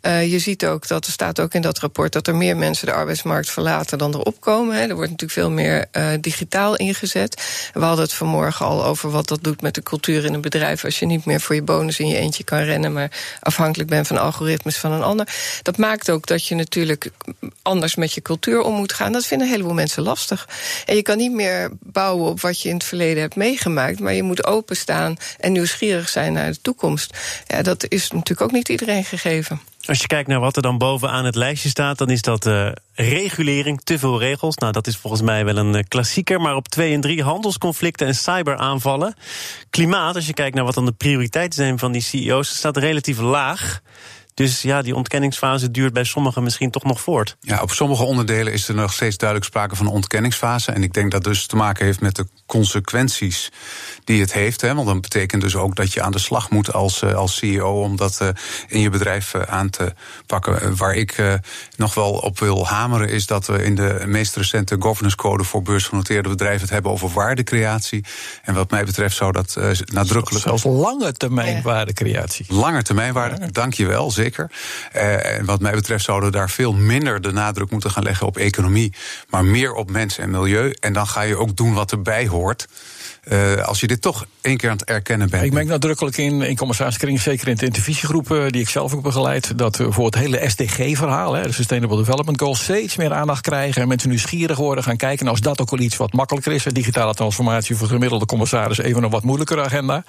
Uh, 0.02 0.30
je 0.30 0.38
ziet 0.38 0.66
ook 0.66 0.88
dat 0.88 1.06
er 1.06 1.12
staat 1.12 1.40
ook 1.40 1.54
in 1.54 1.60
dat 1.60 1.78
rapport 1.78 2.12
dat 2.12 2.26
er 2.26 2.36
meer 2.36 2.56
mensen 2.56 2.86
de 2.86 2.92
arbeidsmarkt 2.92 3.50
verlaten 3.50 3.98
dan 3.98 4.12
er 4.12 4.20
opkomen. 4.20 4.76
Hè. 4.76 4.80
Er 4.80 4.94
wordt 4.94 5.10
natuurlijk 5.10 5.38
veel 5.38 5.50
meer 5.50 5.86
uh, 5.92 6.10
digitaal 6.20 6.76
ingezet. 6.76 7.42
We 7.72 7.80
hadden 7.80 8.04
het 8.04 8.14
vanmorgen 8.14 8.66
al 8.66 8.84
over 8.84 9.10
wat 9.10 9.28
dat 9.28 9.44
doet 9.44 9.62
met 9.62 9.74
de 9.74 9.82
cultuur 9.82 10.24
in 10.24 10.34
een 10.34 10.40
bedrijf 10.40 10.84
als 10.84 10.98
je 10.98 11.06
niet 11.06 11.24
meer 11.24 11.40
voor 11.40 11.54
je 11.54 11.62
bonus 11.62 11.98
in 11.98 12.08
je 12.08 12.16
eentje 12.16 12.44
kan 12.44 12.58
rennen, 12.58 12.92
maar 12.92 13.10
afhankelijk 13.40 13.90
bent 13.90 14.06
van 14.06 14.18
algoritmes 14.18 14.76
van 14.76 14.92
een 14.92 15.02
ander. 15.02 15.28
Dat 15.62 15.76
maakt 15.76 16.10
ook 16.10 16.26
dat 16.26 16.46
je 16.46 16.54
natuurlijk 16.54 17.10
anders 17.62 17.94
met 17.94 18.12
je 18.12 18.22
cultuur 18.22 18.60
om 18.60 18.74
moet 18.74 18.92
gaan. 18.92 19.12
Dat 19.12 19.26
vinden 19.26 19.46
een 19.46 19.52
heleboel 19.52 19.74
mensen 19.74 20.02
lastig. 20.02 20.48
Je 20.98 21.04
kan 21.04 21.16
niet 21.16 21.32
meer 21.32 21.70
bouwen 21.80 22.30
op 22.30 22.40
wat 22.40 22.62
je 22.62 22.68
in 22.68 22.74
het 22.74 22.84
verleden 22.84 23.22
hebt 23.22 23.36
meegemaakt. 23.36 24.00
Maar 24.00 24.14
je 24.14 24.22
moet 24.22 24.44
openstaan 24.44 25.16
en 25.38 25.52
nieuwsgierig 25.52 26.08
zijn 26.08 26.32
naar 26.32 26.50
de 26.50 26.60
toekomst. 26.62 27.18
Ja, 27.46 27.62
dat 27.62 27.86
is 27.88 28.10
natuurlijk 28.10 28.40
ook 28.40 28.52
niet 28.52 28.68
iedereen 28.68 29.04
gegeven. 29.04 29.60
Als 29.84 30.00
je 30.00 30.06
kijkt 30.06 30.28
naar 30.28 30.40
wat 30.40 30.56
er 30.56 30.62
dan 30.62 30.78
bovenaan 30.78 31.24
het 31.24 31.34
lijstje 31.34 31.68
staat, 31.68 31.98
dan 31.98 32.10
is 32.10 32.22
dat 32.22 32.46
uh, 32.46 32.70
regulering, 32.94 33.80
te 33.84 33.98
veel 33.98 34.18
regels. 34.18 34.56
Nou, 34.56 34.72
dat 34.72 34.86
is 34.86 34.96
volgens 34.96 35.22
mij 35.22 35.44
wel 35.44 35.56
een 35.56 35.74
uh, 35.74 35.82
klassieker. 35.88 36.40
Maar 36.40 36.56
op 36.56 36.68
2 36.68 36.94
en 36.94 37.00
3 37.00 37.22
handelsconflicten 37.22 38.06
en 38.06 38.14
cyberaanvallen. 38.14 39.14
Klimaat, 39.70 40.14
als 40.14 40.26
je 40.26 40.32
kijkt 40.34 40.54
naar 40.54 40.64
wat 40.64 40.74
dan 40.74 40.84
de 40.84 40.92
prioriteiten 40.92 41.64
zijn 41.64 41.78
van 41.78 41.92
die 41.92 42.02
CEO's, 42.02 42.56
staat 42.56 42.76
relatief 42.76 43.18
laag. 43.18 43.80
Dus 44.38 44.62
ja, 44.62 44.82
die 44.82 44.94
ontkenningsfase 44.94 45.70
duurt 45.70 45.92
bij 45.92 46.04
sommigen 46.04 46.42
misschien 46.42 46.70
toch 46.70 46.84
nog 46.84 47.00
voort. 47.00 47.36
Ja, 47.40 47.62
op 47.62 47.70
sommige 47.70 48.02
onderdelen 48.02 48.52
is 48.52 48.68
er 48.68 48.74
nog 48.74 48.92
steeds 48.92 49.16
duidelijk 49.16 49.50
sprake 49.50 49.76
van 49.76 49.86
een 49.86 49.92
ontkenningsfase. 49.92 50.72
En 50.72 50.82
ik 50.82 50.92
denk 50.92 51.10
dat 51.10 51.24
dus 51.24 51.46
te 51.46 51.56
maken 51.56 51.84
heeft 51.84 52.00
met 52.00 52.16
de 52.16 52.26
consequenties 52.46 53.50
die 54.04 54.20
het 54.20 54.32
heeft. 54.32 54.60
Hè, 54.60 54.74
want 54.74 54.86
dat 54.86 55.00
betekent 55.00 55.42
dus 55.42 55.56
ook 55.56 55.76
dat 55.76 55.92
je 55.92 56.02
aan 56.02 56.12
de 56.12 56.18
slag 56.18 56.50
moet 56.50 56.72
als, 56.72 57.02
eh, 57.02 57.14
als 57.14 57.36
CEO 57.36 57.82
om 57.82 57.96
dat 57.96 58.18
uh, 58.22 58.28
in 58.68 58.80
je 58.80 58.90
bedrijf 58.90 59.34
uh, 59.34 59.42
aan 59.42 59.70
te 59.70 59.94
pakken. 60.26 60.76
Waar 60.76 60.94
ik 60.94 61.40
nog 61.76 61.94
wel 61.94 62.12
op 62.12 62.38
wil 62.38 62.66
hameren 62.66 63.08
is 63.08 63.26
dat 63.26 63.46
we 63.46 63.64
in 63.64 63.74
de 63.74 64.02
meest 64.06 64.36
recente 64.36 64.76
governance 64.78 65.16
code 65.16 65.44
voor 65.44 65.62
beursgenoteerde 65.62 66.28
bedrijven 66.28 66.60
het 66.60 66.70
hebben 66.70 66.90
over 66.90 67.08
waardecreatie. 67.08 68.04
En 68.42 68.54
wat 68.54 68.70
mij 68.70 68.84
betreft 68.84 69.16
zou 69.16 69.32
dat 69.32 69.56
nadrukkelijk. 69.84 70.44
Zelfs 70.44 70.64
lange 70.64 71.12
termijn 71.12 71.62
waardecreatie. 71.62 72.46
Lange 72.48 72.82
termijn 72.82 73.12
waarde, 73.12 73.36
ja. 73.40 73.48
dank 73.52 73.74
je 73.74 73.86
wel, 73.86 74.10
zeker. 74.28 74.50
Uh, 74.96 75.36
en 75.36 75.44
wat 75.44 75.60
mij 75.60 75.72
betreft 75.72 76.04
zouden 76.04 76.30
we 76.30 76.36
daar 76.36 76.50
veel 76.50 76.72
minder 76.72 77.20
de 77.20 77.32
nadruk 77.32 77.70
moeten 77.70 77.90
gaan 77.90 78.02
leggen 78.02 78.26
op 78.26 78.36
economie, 78.36 78.92
maar 79.28 79.44
meer 79.44 79.72
op 79.72 79.90
mensen 79.90 80.22
en 80.22 80.30
milieu. 80.30 80.74
En 80.80 80.92
dan 80.92 81.06
ga 81.06 81.22
je 81.22 81.36
ook 81.36 81.56
doen 81.56 81.74
wat 81.74 81.92
erbij 81.92 82.26
hoort. 82.26 82.66
Uh, 83.32 83.62
als 83.62 83.80
je 83.80 83.86
dit 83.86 84.02
toch 84.02 84.26
één 84.40 84.56
keer 84.56 84.70
aan 84.70 84.76
het 84.76 84.88
erkennen 84.88 85.30
bent. 85.30 85.44
Ik 85.44 85.52
merk 85.52 85.66
nadrukkelijk 85.66 86.16
in, 86.16 86.42
in 86.42 86.56
commissariskring, 86.56 87.20
zeker 87.20 87.48
in 87.48 87.54
de 87.54 87.64
intervisiegroepen 87.64 88.52
die 88.52 88.60
ik 88.60 88.68
zelf 88.68 88.94
ook 88.94 89.02
begeleid, 89.02 89.58
dat 89.58 89.76
we 89.76 89.92
voor 89.92 90.04
het 90.04 90.14
hele 90.14 90.48
SDG-verhaal, 90.48 91.32
de 91.32 91.52
Sustainable 91.52 91.96
Development 91.96 92.40
Goals, 92.40 92.62
steeds 92.62 92.96
meer 92.96 93.12
aandacht 93.12 93.40
krijgen. 93.40 93.82
En 93.82 93.88
mensen 93.88 94.08
nieuwsgierig 94.08 94.56
worden, 94.56 94.84
gaan 94.84 94.96
kijken. 94.96 95.24
Nou, 95.24 95.36
als 95.36 95.46
dat 95.46 95.60
ook 95.60 95.70
al 95.70 95.78
iets 95.78 95.96
wat 95.96 96.12
makkelijker 96.12 96.52
is, 96.52 96.64
digitale 96.64 97.14
transformatie 97.14 97.76
voor 97.76 97.88
gemiddelde 97.88 98.26
commissaris 98.26 98.78
even 98.78 99.02
een 99.02 99.10
wat 99.10 99.24
moeilijkere 99.24 99.62
agenda. 99.62 100.04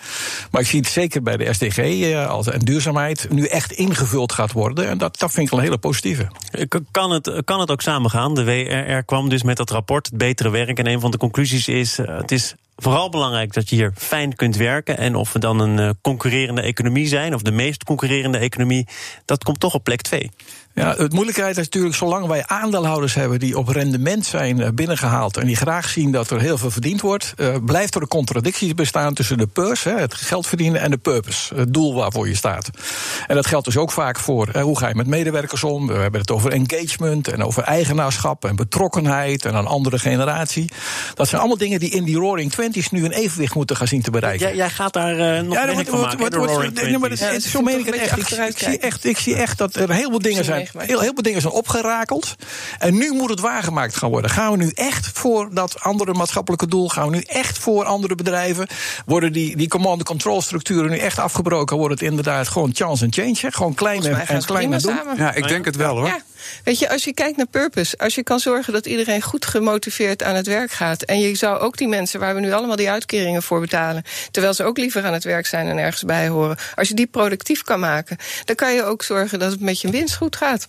Maar 0.52 0.62
ik 0.62 0.68
zie 0.68 0.80
het 0.80 0.90
zeker 0.90 1.24
bij 1.24 1.38
de 1.38 1.54
SDG 1.54 2.16
als, 2.28 2.48
en 2.48 2.60
duurzaamheid 2.60 3.28
nu 3.30 3.46
echt 3.46 3.72
ingevuld 3.72 4.32
gaat 4.32 4.52
worden. 4.52 4.88
En 4.88 4.98
dat, 4.98 5.20
dat 5.20 5.32
vind 5.32 5.46
ik 5.46 5.52
wel 5.52 5.60
een 5.60 5.66
hele 5.66 5.78
positieve. 5.78 6.28
Kan 6.92 7.12
het, 7.12 7.42
kan 7.46 7.60
het 7.60 7.72
ook 7.72 7.82
samengaan? 7.82 8.36
De 8.36 8.44
WRR 8.44 9.04
kwam 9.04 9.30
dus 9.30 9.44
met 9.44 9.58
dat 9.58 9.70
rapport, 9.70 10.06
het 10.06 10.18
betere 10.18 10.50
werk. 10.50 10.80
En 10.80 10.88
een 10.88 11.00
van 11.00 11.12
de 11.12 11.18
conclusies 11.18 11.68
is: 11.68 11.98
het 11.98 12.32
is 12.32 12.56
vooral 12.82 13.10
belangrijk 13.10 13.54
dat 13.54 13.70
je 13.70 13.76
hier 13.76 13.94
fijn 13.96 14.36
kunt 14.36 14.56
werken. 14.56 14.98
En 14.98 15.16
of 15.16 15.34
we 15.34 15.40
dan 15.40 15.60
een 15.60 15.98
concurrerende 16.02 16.62
economie 16.62 17.08
zijn, 17.08 17.34
of 17.34 17.42
de 17.42 17.52
meest 17.52 17.84
concurrerende 17.84 18.38
economie, 18.38 18.88
dat 19.26 19.44
komt 19.44 19.60
toch 19.60 19.74
op 19.74 19.84
plek 19.84 20.02
2. 20.02 20.32
Ja, 20.80 20.96
het 20.98 21.14
moeilijkheid 21.14 21.58
is 21.58 21.64
natuurlijk, 21.64 21.96
zolang 21.96 22.28
wij 22.28 22.44
aandeelhouders 22.46 23.14
hebben 23.14 23.40
die 23.40 23.58
op 23.58 23.68
rendement 23.68 24.26
zijn 24.26 24.76
binnengehaald 24.76 25.38
en 25.38 25.46
die 25.46 25.56
graag 25.56 25.90
zien 25.90 26.12
dat 26.12 26.30
er 26.30 26.40
heel 26.40 26.58
veel 26.58 26.72
verdiend 26.72 27.02
wordt, 27.02 27.34
uh, 27.38 27.56
blijft 27.66 27.96
er 27.96 28.02
een 28.02 28.08
contradictie 28.08 28.76
bestaan 28.76 29.14
tussen 29.14 29.38
de 29.38 29.48
purs, 29.48 29.84
hè, 29.84 29.92
het 29.92 30.14
geld 30.14 30.48
verdienen, 30.48 30.82
en 30.82 30.92
de 30.92 30.98
purpose, 30.98 31.56
het 31.56 31.74
doel 31.74 31.94
waarvoor 31.94 32.28
je 32.28 32.36
staat. 32.36 32.70
En 33.28 33.36
dat 33.36 33.48
geldt 33.48 33.66
dus 33.66 33.78
ook 33.78 33.92
vaak 33.92 34.20
voor 34.20 34.48
hè, 34.52 34.62
hoe 34.62 34.78
ga 34.78 34.88
je 34.88 34.96
met 34.96 35.08
medewerkers 35.08 35.64
om. 35.64 35.88
We 35.88 35.94
hebben 35.94 36.22
het 36.22 36.32
over 36.32 36.52
engagement 36.52 37.28
en 37.28 37.44
over 37.44 37.64
eigenaarschap 37.64 38.46
en 38.46 38.56
betrokkenheid 38.56 39.46
en 39.46 39.56
een 39.56 39.68
andere 39.68 40.00
generatie. 40.00 40.72
Dat 41.14 41.28
zijn 41.28 41.42
allemaal 41.42 41.58
dingen 41.58 41.80
die 41.80 41.90
in 41.90 42.04
die 42.04 42.16
Roaring 42.16 42.52
Twenties 42.52 42.90
nu 42.90 43.06
een 43.06 43.12
evenwicht 43.12 43.56
moeten 43.56 43.76
gaan 43.76 43.88
zien 43.88 44.02
te 44.02 44.12
bereiken. 44.12 44.48
Ja, 44.48 44.56
jij 44.56 44.70
gaat 44.70 44.94
daar 44.94 45.14
uh, 45.14 45.42
nog 45.42 45.54
ja, 45.54 45.84
van 45.84 46.00
maken, 46.00 47.00
maar 47.00 47.16
zo 47.40 47.62
meen 47.62 47.80
ik 47.80 47.86
het 47.86 47.96
echt. 47.96 48.18
Ik, 48.18 48.30
ik, 48.30 48.58
zie 48.58 48.80
echt. 48.80 49.06
ik 49.06 49.18
zie 49.18 49.36
echt 49.36 49.58
dat 49.58 49.76
er 49.76 49.94
heel 49.94 50.10
veel 50.10 50.20
dingen 50.20 50.46
zijn 50.46 50.69
heel, 50.78 51.00
heel 51.00 51.12
veel 51.14 51.24
dingen 51.24 51.42
zijn 51.42 51.54
opgerakeld. 51.54 52.36
En 52.80 52.94
nu 52.94 53.12
moet 53.12 53.30
het 53.30 53.40
waargemaakt 53.40 53.96
gaan 53.96 54.10
worden. 54.10 54.32
Gaan 54.32 54.52
we 54.52 54.58
nu 54.58 54.72
echt 54.74 55.10
voor 55.14 55.54
dat 55.54 55.80
andere 55.82 56.14
maatschappelijke 56.14 56.68
doel? 56.68 56.90
Gaan 56.90 57.10
we 57.10 57.16
nu 57.16 57.22
echt 57.22 57.58
voor 57.58 57.86
andere 57.86 58.16
bedrijven? 58.16 58.68
Worden 59.06 59.34
die, 59.34 59.58
die 59.58 59.68
command-control 59.68 60.42
structuren 60.42 60.90
nu 60.90 60.98
echt 60.98 61.20
afgebroken? 61.20 61.78
Wordt 61.78 62.00
het 62.00 62.10
inderdaad 62.10 62.48
gewoon 62.48 62.70
chance 62.74 63.04
and 63.04 63.16
change? 63.16 63.38
Hè? 63.40 63.52
Gewoon 63.52 63.74
kleine 63.74 64.10
en 64.10 64.80
doen? 64.80 65.00
Ja, 65.18 65.34
ik 65.34 65.48
denk 65.48 65.66
het 65.66 65.76
wel 65.76 65.98
hoor. 65.98 66.08
Ja. 66.08 66.18
Weet 66.64 66.80
je, 66.80 66.90
als 66.90 67.04
je 67.04 67.14
kijkt 67.14 67.38
naar 67.38 67.48
purpose, 67.48 67.98
als 67.98 68.16
je 68.16 68.24
kan 68.24 68.40
zorgen 68.40 68.74
dat 68.74 68.86
iedereen 68.86 69.22
goed 69.22 69.46
gemotiveerd 69.46 70.24
aan 70.24 70.36
het 70.36 70.48
werk 70.48 70.72
gaat. 70.72 71.02
En 71.02 71.20
je 71.20 71.36
zou 71.36 71.60
ook 71.60 71.78
die 71.78 71.88
mensen 71.88 72.20
waar 72.20 72.36
we 72.36 72.42
nu 72.42 72.52
allemaal 72.52 72.76
die 72.76 72.90
uitkeringen 72.90 73.44
voor 73.44 73.60
betalen, 73.60 74.04
terwijl 74.32 74.54
ze 74.54 74.64
ook 74.64 74.78
liever 74.78 75.06
aan 75.06 75.14
het 75.14 75.24
werk 75.24 75.46
zijn 75.46 75.68
en 75.68 75.78
ergens 75.78 76.04
bij 76.04 76.28
horen. 76.28 76.58
Als 76.76 76.88
je 76.88 76.94
die 76.94 77.08
productief 77.08 77.64
kan 77.64 77.80
maken, 77.80 78.18
dan 78.46 78.56
kan 78.56 78.74
je 78.74 78.84
ook 78.84 79.04
zorgen 79.04 79.40
dat 79.40 79.52
het 79.52 79.62
met 79.62 79.82
je 79.82 79.90
winst 79.90 80.16
goed 80.16 80.36
gaat. 80.36 80.68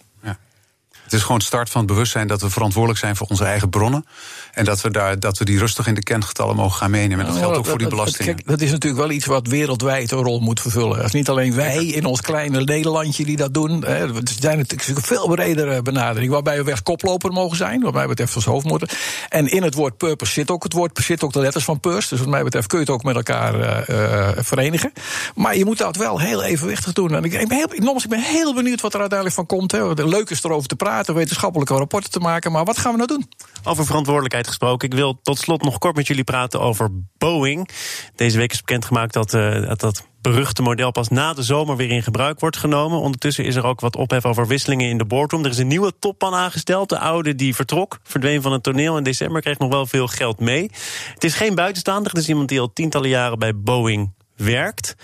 Het 1.11 1.19
is 1.19 1.25
gewoon 1.25 1.41
start 1.41 1.71
van 1.71 1.81
het 1.81 1.91
bewustzijn 1.91 2.27
dat 2.27 2.41
we 2.41 2.51
verantwoordelijk 2.51 3.01
zijn 3.01 3.17
voor 3.17 3.27
onze 3.27 3.45
eigen 3.45 3.71
bronnen. 3.71 4.05
En 4.53 4.65
dat 4.65 4.81
we, 4.81 4.91
daar, 4.91 5.21
dat 5.21 5.39
we 5.39 5.45
die 5.45 5.59
rustig 5.59 5.87
in 5.87 5.95
de 5.95 6.03
kentgetallen 6.03 6.57
mogen 6.57 6.79
gaan 6.79 6.91
meenemen. 6.91 7.27
En 7.27 7.33
dat 7.33 7.41
geldt 7.41 7.57
ook 7.57 7.67
voor 7.67 7.79
die 7.79 7.89
belastingen. 7.89 8.35
Kijk, 8.35 8.47
dat 8.47 8.61
is 8.61 8.71
natuurlijk 8.71 9.03
wel 9.03 9.11
iets 9.11 9.27
wat 9.27 9.47
wereldwijd 9.47 10.11
een 10.11 10.23
rol 10.23 10.41
moet 10.41 10.61
vervullen. 10.61 10.97
Het 10.97 11.07
is 11.07 11.13
niet 11.13 11.29
alleen 11.29 11.55
wij 11.55 11.87
in 11.87 12.05
ons 12.05 12.21
kleine 12.21 12.65
Nederlandje 12.65 13.25
die 13.25 13.37
dat 13.37 13.55
doen. 13.55 13.85
Er 13.85 14.11
zijn 14.41 14.59
natuurlijk 14.59 14.89
een 14.89 15.03
veel 15.03 15.29
bredere 15.29 15.83
benadering. 15.83 16.33
Waarbij 16.33 16.57
we 16.57 16.63
weg 16.63 16.83
koploper 16.83 17.33
mogen 17.33 17.57
zijn. 17.57 17.81
Wat 17.81 17.93
mij 17.95 18.07
betreft 18.07 18.35
als 18.35 18.45
hoofdmotor. 18.45 18.89
En 19.29 19.47
in 19.47 19.63
het 19.63 19.75
woord 19.75 19.97
purpose 19.97 20.33
zit 20.33 20.51
ook 20.51 20.63
het 20.63 20.73
woord, 20.73 20.99
zit 21.03 21.23
ook 21.23 21.33
de 21.33 21.41
letters 21.41 21.65
van 21.65 21.81
purse. 21.81 22.09
Dus 22.09 22.19
wat 22.19 22.29
mij 22.29 22.45
betreft 22.45 22.67
kun 22.67 22.79
je 22.79 22.85
het 22.85 22.95
ook 22.95 23.03
met 23.03 23.15
elkaar 23.15 23.55
uh, 23.91 24.29
verenigen. 24.37 24.93
Maar 25.35 25.57
je 25.57 25.65
moet 25.65 25.79
dat 25.79 25.97
wel 25.97 26.21
heel 26.21 26.43
evenwichtig 26.43 26.93
doen. 26.93 27.15
En 27.15 27.25
ik, 27.25 27.33
ik 27.33 27.49
ben, 27.49 27.57
heel, 27.57 27.69
nogmaals, 27.77 28.05
ik 28.05 28.11
ben 28.11 28.23
heel 28.23 28.55
benieuwd 28.55 28.81
wat 28.81 28.95
er 28.95 29.01
uiteindelijk 29.01 29.39
van 29.39 29.47
komt. 29.47 29.73
Hè. 29.73 30.05
Leuk 30.05 30.31
is 30.31 30.45
erover 30.45 30.69
te 30.69 30.77
praten, 30.77 30.99
wetenschappelijke 31.07 31.75
rapporten 31.75 32.11
te 32.11 32.21
maken. 32.21 32.53
Maar 32.53 32.65
wat 32.65 32.79
gaan 32.79 32.91
we 32.91 32.97
nou 32.97 33.09
doen? 33.09 33.29
Over 33.65 33.87
verantwoordelijkheid 33.87 34.47
gesproken. 34.47 34.89
Ik 34.89 34.95
wil 34.95 35.21
tot 35.23 35.39
slot 35.39 35.63
nog 35.63 35.79
kort 35.79 35.97
met 35.97 36.07
jullie 36.07 36.25
praten 36.25 36.61
over 36.61 36.91
Boeing. 37.19 37.69
Deze 38.15 38.39
week 38.39 38.53
is 38.53 38.59
bekendgemaakt 38.59 39.13
dat 39.13 39.35
uh, 39.35 39.69
dat, 39.69 39.81
dat 39.81 40.09
beruchte 40.21 40.63
model 40.63 40.91
pas 40.91 41.09
na 41.09 41.33
de 41.33 41.43
zomer 41.43 41.77
weer 41.77 41.91
in 41.91 42.03
gebruik 42.03 42.41
wordt 42.41 42.57
genomen. 42.57 42.99
Ondertussen 42.99 43.45
is 43.45 43.57
er 43.57 43.65
ook 43.65 43.81
wat 43.81 43.97
ophef 43.97 44.25
over 44.25 44.47
wisselingen 44.47 44.89
in 44.89 44.99
de 44.99 45.05
boardroom. 45.05 45.45
Er 45.45 45.51
is 45.51 45.59
een 45.59 45.67
nieuwe 45.67 45.93
topman 45.99 46.35
aangesteld. 46.35 46.89
De 46.89 46.99
oude 46.99 47.35
die 47.35 47.55
vertrok, 47.55 47.99
verdween 48.03 48.43
van 48.43 48.53
het 48.53 48.63
toneel 48.63 48.97
in 48.97 49.03
december, 49.03 49.41
kreeg 49.41 49.59
nog 49.59 49.71
wel 49.71 49.87
veel 49.87 50.07
geld 50.07 50.41
mee. 50.41 50.71
Het 51.15 51.25
is 51.25 51.35
geen 51.35 51.55
buitenstaander, 51.55 52.13
het 52.13 52.21
is 52.21 52.29
iemand 52.29 52.49
die 52.49 52.61
al 52.61 52.73
tientallen 52.73 53.09
jaren 53.09 53.39
bij 53.39 53.57
Boeing 53.57 54.13
werkt. 54.41 54.95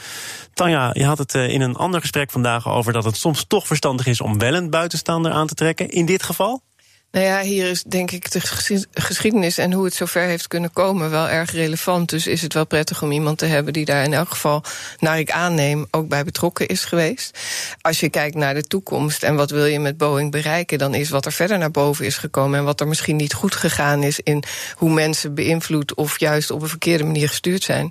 Tanja, 0.54 0.90
je 0.92 1.04
had 1.04 1.18
het 1.18 1.34
eh, 1.34 1.48
in 1.48 1.60
een 1.60 1.76
ander 1.76 2.00
gesprek 2.00 2.30
vandaag 2.30 2.68
over 2.68 2.92
dat 2.92 3.04
het 3.04 3.16
soms 3.16 3.44
toch 3.46 3.66
verstandig 3.66 4.06
is 4.06 4.20
om 4.20 4.38
wel 4.38 4.54
een 4.54 4.70
buitenstaander 4.70 5.32
aan 5.32 5.46
te 5.46 5.54
trekken. 5.54 5.90
In 5.90 6.06
dit 6.06 6.22
geval? 6.22 6.62
Nou 7.16 7.28
ja, 7.28 7.40
hier 7.40 7.70
is 7.70 7.82
denk 7.82 8.10
ik 8.10 8.30
de 8.30 8.40
geschiedenis 8.92 9.58
en 9.58 9.72
hoe 9.72 9.84
het 9.84 9.94
zover 9.94 10.22
heeft 10.22 10.48
kunnen 10.48 10.72
komen 10.72 11.10
wel 11.10 11.28
erg 11.28 11.52
relevant. 11.52 12.08
Dus 12.08 12.26
is 12.26 12.42
het 12.42 12.52
wel 12.52 12.66
prettig 12.66 13.02
om 13.02 13.12
iemand 13.12 13.38
te 13.38 13.46
hebben 13.46 13.72
die 13.72 13.84
daar 13.84 14.04
in 14.04 14.12
elk 14.12 14.28
geval, 14.28 14.62
naar 14.98 15.18
ik 15.18 15.30
aanneem, 15.30 15.86
ook 15.90 16.08
bij 16.08 16.24
betrokken 16.24 16.66
is 16.66 16.84
geweest. 16.84 17.38
Als 17.80 18.00
je 18.00 18.08
kijkt 18.08 18.36
naar 18.36 18.54
de 18.54 18.62
toekomst 18.62 19.22
en 19.22 19.36
wat 19.36 19.50
wil 19.50 19.64
je 19.64 19.80
met 19.80 19.96
Boeing 19.96 20.30
bereiken, 20.30 20.78
dan 20.78 20.94
is 20.94 21.10
wat 21.10 21.26
er 21.26 21.32
verder 21.32 21.58
naar 21.58 21.70
boven 21.70 22.04
is 22.04 22.16
gekomen 22.16 22.58
en 22.58 22.64
wat 22.64 22.80
er 22.80 22.88
misschien 22.88 23.16
niet 23.16 23.34
goed 23.34 23.54
gegaan 23.54 24.02
is 24.02 24.20
in 24.20 24.42
hoe 24.74 24.90
mensen 24.90 25.34
beïnvloed 25.34 25.94
of 25.94 26.20
juist 26.20 26.50
op 26.50 26.62
een 26.62 26.68
verkeerde 26.68 27.04
manier 27.04 27.28
gestuurd 27.28 27.62
zijn, 27.62 27.88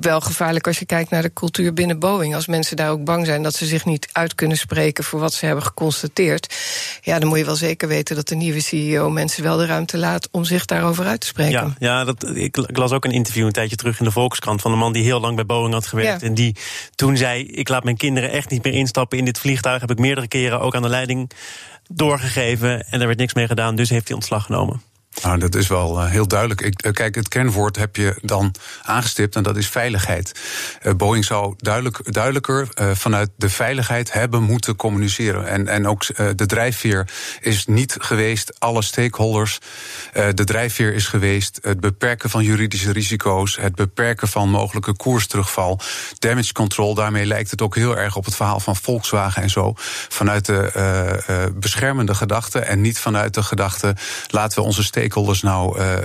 wel 0.00 0.20
gevaarlijk 0.20 0.66
als 0.66 0.78
je 0.78 0.86
kijkt 0.86 1.10
naar 1.10 1.22
de 1.22 1.32
cultuur 1.32 1.72
binnen 1.72 1.98
Boeing. 1.98 2.34
Als 2.34 2.46
mensen 2.46 2.76
daar 2.76 2.90
ook 2.90 3.04
bang 3.04 3.26
zijn 3.26 3.42
dat 3.42 3.54
ze 3.54 3.66
zich 3.66 3.84
niet 3.84 4.08
uit 4.12 4.34
kunnen 4.34 4.56
spreken 4.56 5.04
voor 5.04 5.20
wat 5.20 5.34
ze 5.34 5.46
hebben 5.46 5.64
geconstateerd, 5.64 6.54
ja, 7.02 7.18
dan 7.18 7.28
moet 7.28 7.38
je 7.38 7.44
wel 7.44 7.56
zeker 7.56 7.88
weten 7.88 8.16
dat 8.16 8.28
de 8.28 8.44
nieuwe 8.46 8.62
CEO 8.62 9.10
mensen 9.10 9.42
wel 9.42 9.56
de 9.56 9.66
ruimte 9.66 9.98
laat 9.98 10.28
om 10.30 10.44
zich 10.44 10.64
daarover 10.64 11.06
uit 11.06 11.20
te 11.20 11.26
spreken. 11.26 11.52
Ja, 11.52 11.74
ja 11.78 12.04
dat, 12.04 12.36
ik, 12.36 12.56
ik, 12.56 12.76
las 12.76 12.92
ook 12.92 13.04
een 13.04 13.10
interview 13.10 13.46
een 13.46 13.52
tijdje 13.52 13.76
terug 13.76 13.98
in 13.98 14.04
de 14.04 14.10
Volkskrant 14.10 14.60
van 14.60 14.72
een 14.72 14.78
man 14.78 14.92
die 14.92 15.02
heel 15.02 15.20
lang 15.20 15.34
bij 15.36 15.46
Boeing 15.46 15.72
had 15.72 15.86
gewerkt. 15.86 16.22
En 16.22 16.34
die 16.34 16.56
toen 16.94 17.16
zei: 17.16 17.46
Ik 17.46 17.68
laat 17.68 17.84
mijn 17.84 17.96
kinderen 17.96 18.30
echt 18.30 18.50
niet 18.50 18.64
meer 18.64 18.72
instappen 18.72 19.18
in 19.18 19.24
dit 19.24 19.38
vliegtuig. 19.38 19.80
Heb 19.80 19.90
ik 19.90 19.98
meerdere 19.98 20.28
keren 20.28 20.60
ook 20.60 20.74
aan 20.74 20.82
de 20.82 20.88
leiding 20.88 21.30
doorgegeven. 21.88 22.86
En 22.90 23.00
er 23.00 23.06
werd 23.06 23.18
niks 23.18 23.34
mee 23.34 23.46
gedaan, 23.46 23.76
dus 23.76 23.90
heeft 23.90 24.06
hij 24.06 24.16
ontslag 24.16 24.44
genomen. 24.44 24.82
Nou, 25.22 25.38
dat 25.38 25.54
is 25.54 25.66
wel 25.66 26.02
uh, 26.02 26.10
heel 26.10 26.28
duidelijk. 26.28 26.60
Ik, 26.60 26.86
uh, 26.86 26.92
kijk, 26.92 27.14
het 27.14 27.28
kernwoord 27.28 27.76
heb 27.76 27.96
je 27.96 28.18
dan 28.22 28.54
aangestipt 28.82 29.36
en 29.36 29.42
dat 29.42 29.56
is 29.56 29.68
veiligheid. 29.68 30.40
Uh, 30.82 30.92
Boeing 30.92 31.24
zou 31.24 31.54
duidelijk, 31.56 32.12
duidelijker 32.12 32.68
vanuit 32.94 33.30
de 33.36 33.48
veiligheid 33.48 34.12
hebben 34.12 34.42
moeten 34.42 34.76
communiceren. 34.76 35.48
En, 35.48 35.68
en 35.68 35.86
ook 35.86 36.06
de 36.36 36.46
drijfveer 36.46 37.08
is 37.40 37.66
niet 37.66 37.96
geweest, 37.98 38.60
alle 38.60 38.82
stakeholders. 38.82 39.58
de 40.12 40.44
drijfveer 40.44 40.94
is 40.94 41.06
geweest 41.06 41.58
het 41.62 41.80
beperken 41.80 42.30
van 42.30 42.44
juridische 42.44 42.92
risico's, 42.92 43.56
het 43.56 43.74
beperken 43.74 44.28
van 44.28 44.48
mogelijke 44.48 44.96
koersterugval, 44.96 45.80
damage 46.18 46.52
control. 46.52 46.94
Daarmee 46.94 47.26
lijkt 47.26 47.50
het 47.50 47.62
ook 47.62 47.74
heel 47.74 47.96
erg 47.96 48.16
op 48.16 48.24
het 48.24 48.36
verhaal 48.36 48.60
van 48.60 48.76
Volkswagen 48.76 49.42
en 49.42 49.50
zo. 49.50 49.72
Vanuit 50.08 50.46
de 50.46 51.52
beschermende 51.58 52.14
gedachte 52.14 52.58
en 52.58 52.80
niet 52.80 52.98
vanuit 52.98 53.34
de 53.34 53.42
gedachte 53.42 53.96
laten 54.30 54.58
we 54.58 54.64
onze 54.64 54.82
stakeholders 54.82 55.05
stakeholders 55.06 55.42
nou 55.42 55.78
uh, 55.78 55.98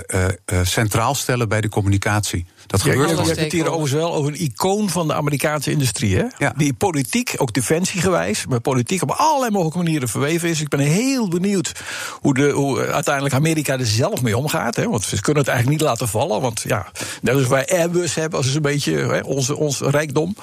uh, 0.52 0.64
centraal 0.64 1.14
stellen 1.14 1.48
bij 1.48 1.60
de 1.60 1.68
communicatie. 1.68 2.46
Dat 2.72 2.82
gebeurt 2.82 3.10
ja, 3.10 3.16
Je 3.16 3.22
hebt 3.22 3.40
het 3.40 3.52
hier 3.52 3.66
overigens 3.66 3.92
wel 3.92 4.14
over 4.14 4.32
een 4.32 4.40
icoon 4.40 4.90
van 4.90 5.06
de 5.06 5.14
Amerikaanse 5.14 5.70
industrie. 5.70 6.16
Hè? 6.16 6.24
Ja. 6.38 6.52
Die 6.56 6.74
politiek, 6.74 7.34
ook 7.36 7.52
defensiegewijs, 7.52 8.46
maar 8.46 8.60
politiek 8.60 9.02
op 9.02 9.10
allerlei 9.10 9.50
mogelijke 9.50 9.78
manieren 9.78 10.08
verweven 10.08 10.48
is. 10.48 10.60
Ik 10.60 10.68
ben 10.68 10.80
heel 10.80 11.28
benieuwd 11.28 11.72
hoe, 12.20 12.34
de, 12.34 12.50
hoe 12.50 12.86
uiteindelijk 12.86 13.34
Amerika 13.34 13.78
er 13.78 13.86
zelf 13.86 14.22
mee 14.22 14.36
omgaat. 14.36 14.76
Hè? 14.76 14.88
Want 14.88 15.04
ze 15.04 15.20
kunnen 15.20 15.42
het 15.42 15.52
eigenlijk 15.52 15.80
niet 15.80 15.88
laten 15.88 16.08
vallen. 16.08 16.40
Want 16.40 16.64
ja, 16.66 16.86
net 17.22 17.34
als 17.34 17.46
wij 17.46 17.66
Airbus 17.66 18.14
hebben, 18.14 18.38
als 18.38 18.46
is 18.46 18.54
een 18.54 18.62
beetje 18.62 18.92
hè, 18.96 19.20
onze, 19.20 19.56
ons 19.56 19.80
rijkdom, 19.80 20.36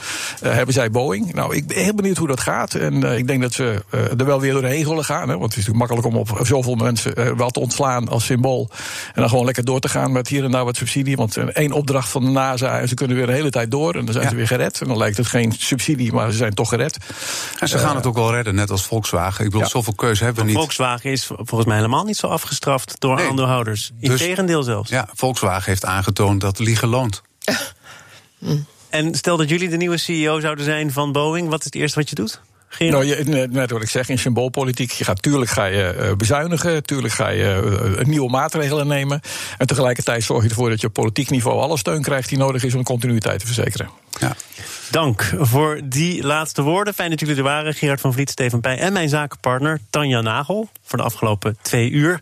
uh, 0.43 0.53
hebben 0.53 0.73
zij 0.73 0.91
Boeing. 0.91 1.33
Nou, 1.33 1.55
ik 1.55 1.67
ben 1.67 1.77
heel 1.77 1.93
benieuwd 1.93 2.17
hoe 2.17 2.27
dat 2.27 2.39
gaat. 2.39 2.73
En 2.73 2.93
uh, 3.05 3.17
ik 3.17 3.27
denk 3.27 3.41
dat 3.41 3.53
ze 3.53 3.83
uh, 3.93 4.19
er 4.19 4.25
wel 4.25 4.39
weer 4.39 4.53
doorheen 4.53 4.87
willen 4.87 5.05
gaan. 5.05 5.29
Hè? 5.29 5.37
Want 5.37 5.53
het 5.53 5.57
is 5.57 5.67
natuurlijk 5.67 5.91
makkelijk 5.91 6.07
om 6.07 6.37
op 6.37 6.47
zoveel 6.47 6.75
mensen 6.75 7.37
wel 7.37 7.49
te 7.49 7.59
ontslaan 7.59 8.07
als 8.09 8.25
symbool. 8.25 8.69
En 9.07 9.21
dan 9.21 9.29
gewoon 9.29 9.45
lekker 9.45 9.65
door 9.65 9.79
te 9.79 9.89
gaan 9.89 10.11
met 10.11 10.27
hier 10.27 10.43
en 10.43 10.51
daar 10.51 10.65
wat 10.65 10.77
subsidie. 10.77 11.15
Want 11.15 11.37
één 11.37 11.71
opdracht 11.71 12.09
van 12.09 12.18
van 12.21 12.33
de 12.33 12.39
NASA 12.39 12.79
en 12.79 12.87
ze 12.87 12.93
kunnen 12.93 13.17
weer 13.17 13.25
de 13.25 13.31
hele 13.31 13.49
tijd 13.49 13.71
door 13.71 13.95
en 13.95 14.05
dan 14.05 14.13
zijn 14.13 14.29
ze 14.29 14.35
weer 14.35 14.47
gered. 14.47 14.81
En 14.81 14.87
dan 14.87 14.97
lijkt 14.97 15.17
het 15.17 15.27
geen 15.27 15.53
subsidie, 15.57 16.13
maar 16.13 16.31
ze 16.31 16.37
zijn 16.37 16.53
toch 16.53 16.69
gered. 16.69 16.97
En 17.59 17.67
ze 17.67 17.77
gaan 17.77 17.95
het 17.95 18.05
ook 18.05 18.15
wel 18.15 18.31
redden, 18.31 18.55
net 18.55 18.71
als 18.71 18.85
Volkswagen. 18.85 19.45
Ik 19.45 19.51
bedoel, 19.51 19.67
zoveel 19.67 19.93
keuze 19.93 20.23
hebben 20.23 20.43
we 20.43 20.49
niet. 20.49 20.59
Volkswagen 20.59 21.11
is 21.11 21.25
volgens 21.25 21.65
mij 21.65 21.75
helemaal 21.75 22.03
niet 22.03 22.17
zo 22.17 22.27
afgestraft 22.27 22.95
door 22.99 23.15
nee, 23.15 23.27
aandeelhouders. 23.27 23.91
Dus- 23.99 24.09
Integendeel 24.09 24.63
zelfs. 24.63 24.89
Ja, 24.89 25.09
Volkswagen 25.13 25.69
heeft 25.69 25.85
aangetoond 25.85 26.41
dat 26.41 26.59
liegen 26.59 26.87
loont. 26.87 27.21
En 28.89 29.15
stel 29.15 29.37
dat 29.37 29.49
jullie 29.49 29.69
de 29.69 29.77
nieuwe 29.77 29.97
CEO 29.97 30.39
zouden 30.39 30.65
zijn 30.65 30.91
van 30.91 31.11
Boeing, 31.11 31.49
wat 31.49 31.59
is 31.59 31.65
het 31.65 31.75
eerste 31.75 31.99
wat 31.99 32.09
je 32.09 32.15
doet? 32.15 32.41
Nou, 32.77 33.23
net 33.49 33.71
wat 33.71 33.81
ik 33.81 33.89
zeg, 33.89 34.09
in 34.09 34.19
symboolpolitiek. 34.19 34.91
Je 34.91 35.03
gaat, 35.03 35.21
tuurlijk 35.21 35.51
ga 35.51 35.65
je 35.65 35.95
uh, 35.99 36.15
bezuinigen, 36.15 36.83
tuurlijk 36.83 37.13
ga 37.13 37.29
je 37.29 37.79
uh, 37.97 38.05
nieuwe 38.05 38.29
maatregelen 38.29 38.87
nemen. 38.87 39.21
En 39.57 39.67
tegelijkertijd 39.67 40.23
zorg 40.23 40.43
je 40.43 40.49
ervoor 40.49 40.69
dat 40.69 40.81
je 40.81 40.87
op 40.87 40.93
politiek 40.93 41.29
niveau 41.29 41.59
alle 41.61 41.77
steun 41.77 42.01
krijgt 42.01 42.29
die 42.29 42.37
nodig 42.37 42.63
is 42.63 42.73
om 42.73 42.83
continuïteit 42.83 43.39
te 43.39 43.45
verzekeren. 43.45 43.89
Ja. 44.19 44.35
Dank 44.91 45.33
voor 45.39 45.81
die 45.83 46.23
laatste 46.23 46.61
woorden. 46.61 46.93
Fijn 46.93 47.09
dat 47.09 47.19
jullie 47.19 47.35
er 47.35 47.43
waren. 47.43 47.73
Gerard 47.73 48.01
van 48.01 48.13
Vliet, 48.13 48.29
Steven 48.29 48.61
Pij 48.61 48.77
en 48.77 48.93
mijn 48.93 49.09
zakenpartner 49.09 49.79
Tanja 49.89 50.21
Nagel. 50.21 50.69
Voor 50.83 50.97
de 50.97 51.03
afgelopen 51.03 51.57
twee 51.61 51.89
uur. 51.89 52.19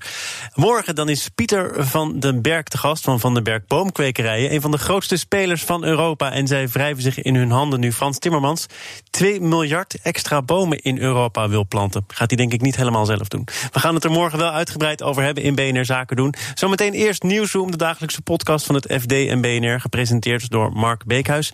Morgen 0.53 0.95
dan 0.95 1.09
is 1.09 1.29
Pieter 1.35 1.85
van 1.85 2.19
den 2.19 2.41
Berg 2.41 2.63
te 2.63 2.77
gast 2.77 3.03
van 3.03 3.19
Van 3.19 3.33
den 3.33 3.43
Berg 3.43 3.67
Boomkwekerijen. 3.67 4.53
Een 4.53 4.61
van 4.61 4.71
de 4.71 4.77
grootste 4.77 5.17
spelers 5.17 5.63
van 5.63 5.83
Europa. 5.83 6.31
En 6.31 6.47
zij 6.47 6.67
wrijven 6.67 7.03
zich 7.03 7.21
in 7.21 7.35
hun 7.35 7.51
handen 7.51 7.79
nu 7.79 7.93
Frans 7.93 8.19
Timmermans 8.19 8.65
2 9.09 9.41
miljard 9.41 10.01
extra 10.01 10.41
bomen 10.41 10.77
in 10.77 10.97
Europa 10.97 11.49
wil 11.49 11.67
planten. 11.67 12.03
Gaat 12.07 12.29
hij 12.29 12.37
denk 12.37 12.53
ik 12.53 12.61
niet 12.61 12.75
helemaal 12.75 13.05
zelf 13.05 13.27
doen. 13.27 13.47
We 13.71 13.79
gaan 13.79 13.95
het 13.95 14.03
er 14.03 14.11
morgen 14.11 14.39
wel 14.39 14.51
uitgebreid 14.51 15.03
over 15.03 15.23
hebben 15.23 15.43
in 15.43 15.55
BNR 15.55 15.85
Zaken 15.85 16.15
doen. 16.15 16.33
Zometeen 16.53 16.93
eerst 16.93 17.23
Nieuwsroom, 17.23 17.71
de 17.71 17.77
dagelijkse 17.77 18.21
podcast 18.21 18.65
van 18.65 18.75
het 18.75 18.93
FD 19.01 19.11
en 19.11 19.41
BNR. 19.41 19.79
Gepresenteerd 19.79 20.49
door 20.49 20.71
Mark 20.71 21.05
Beekhuis. 21.05 21.53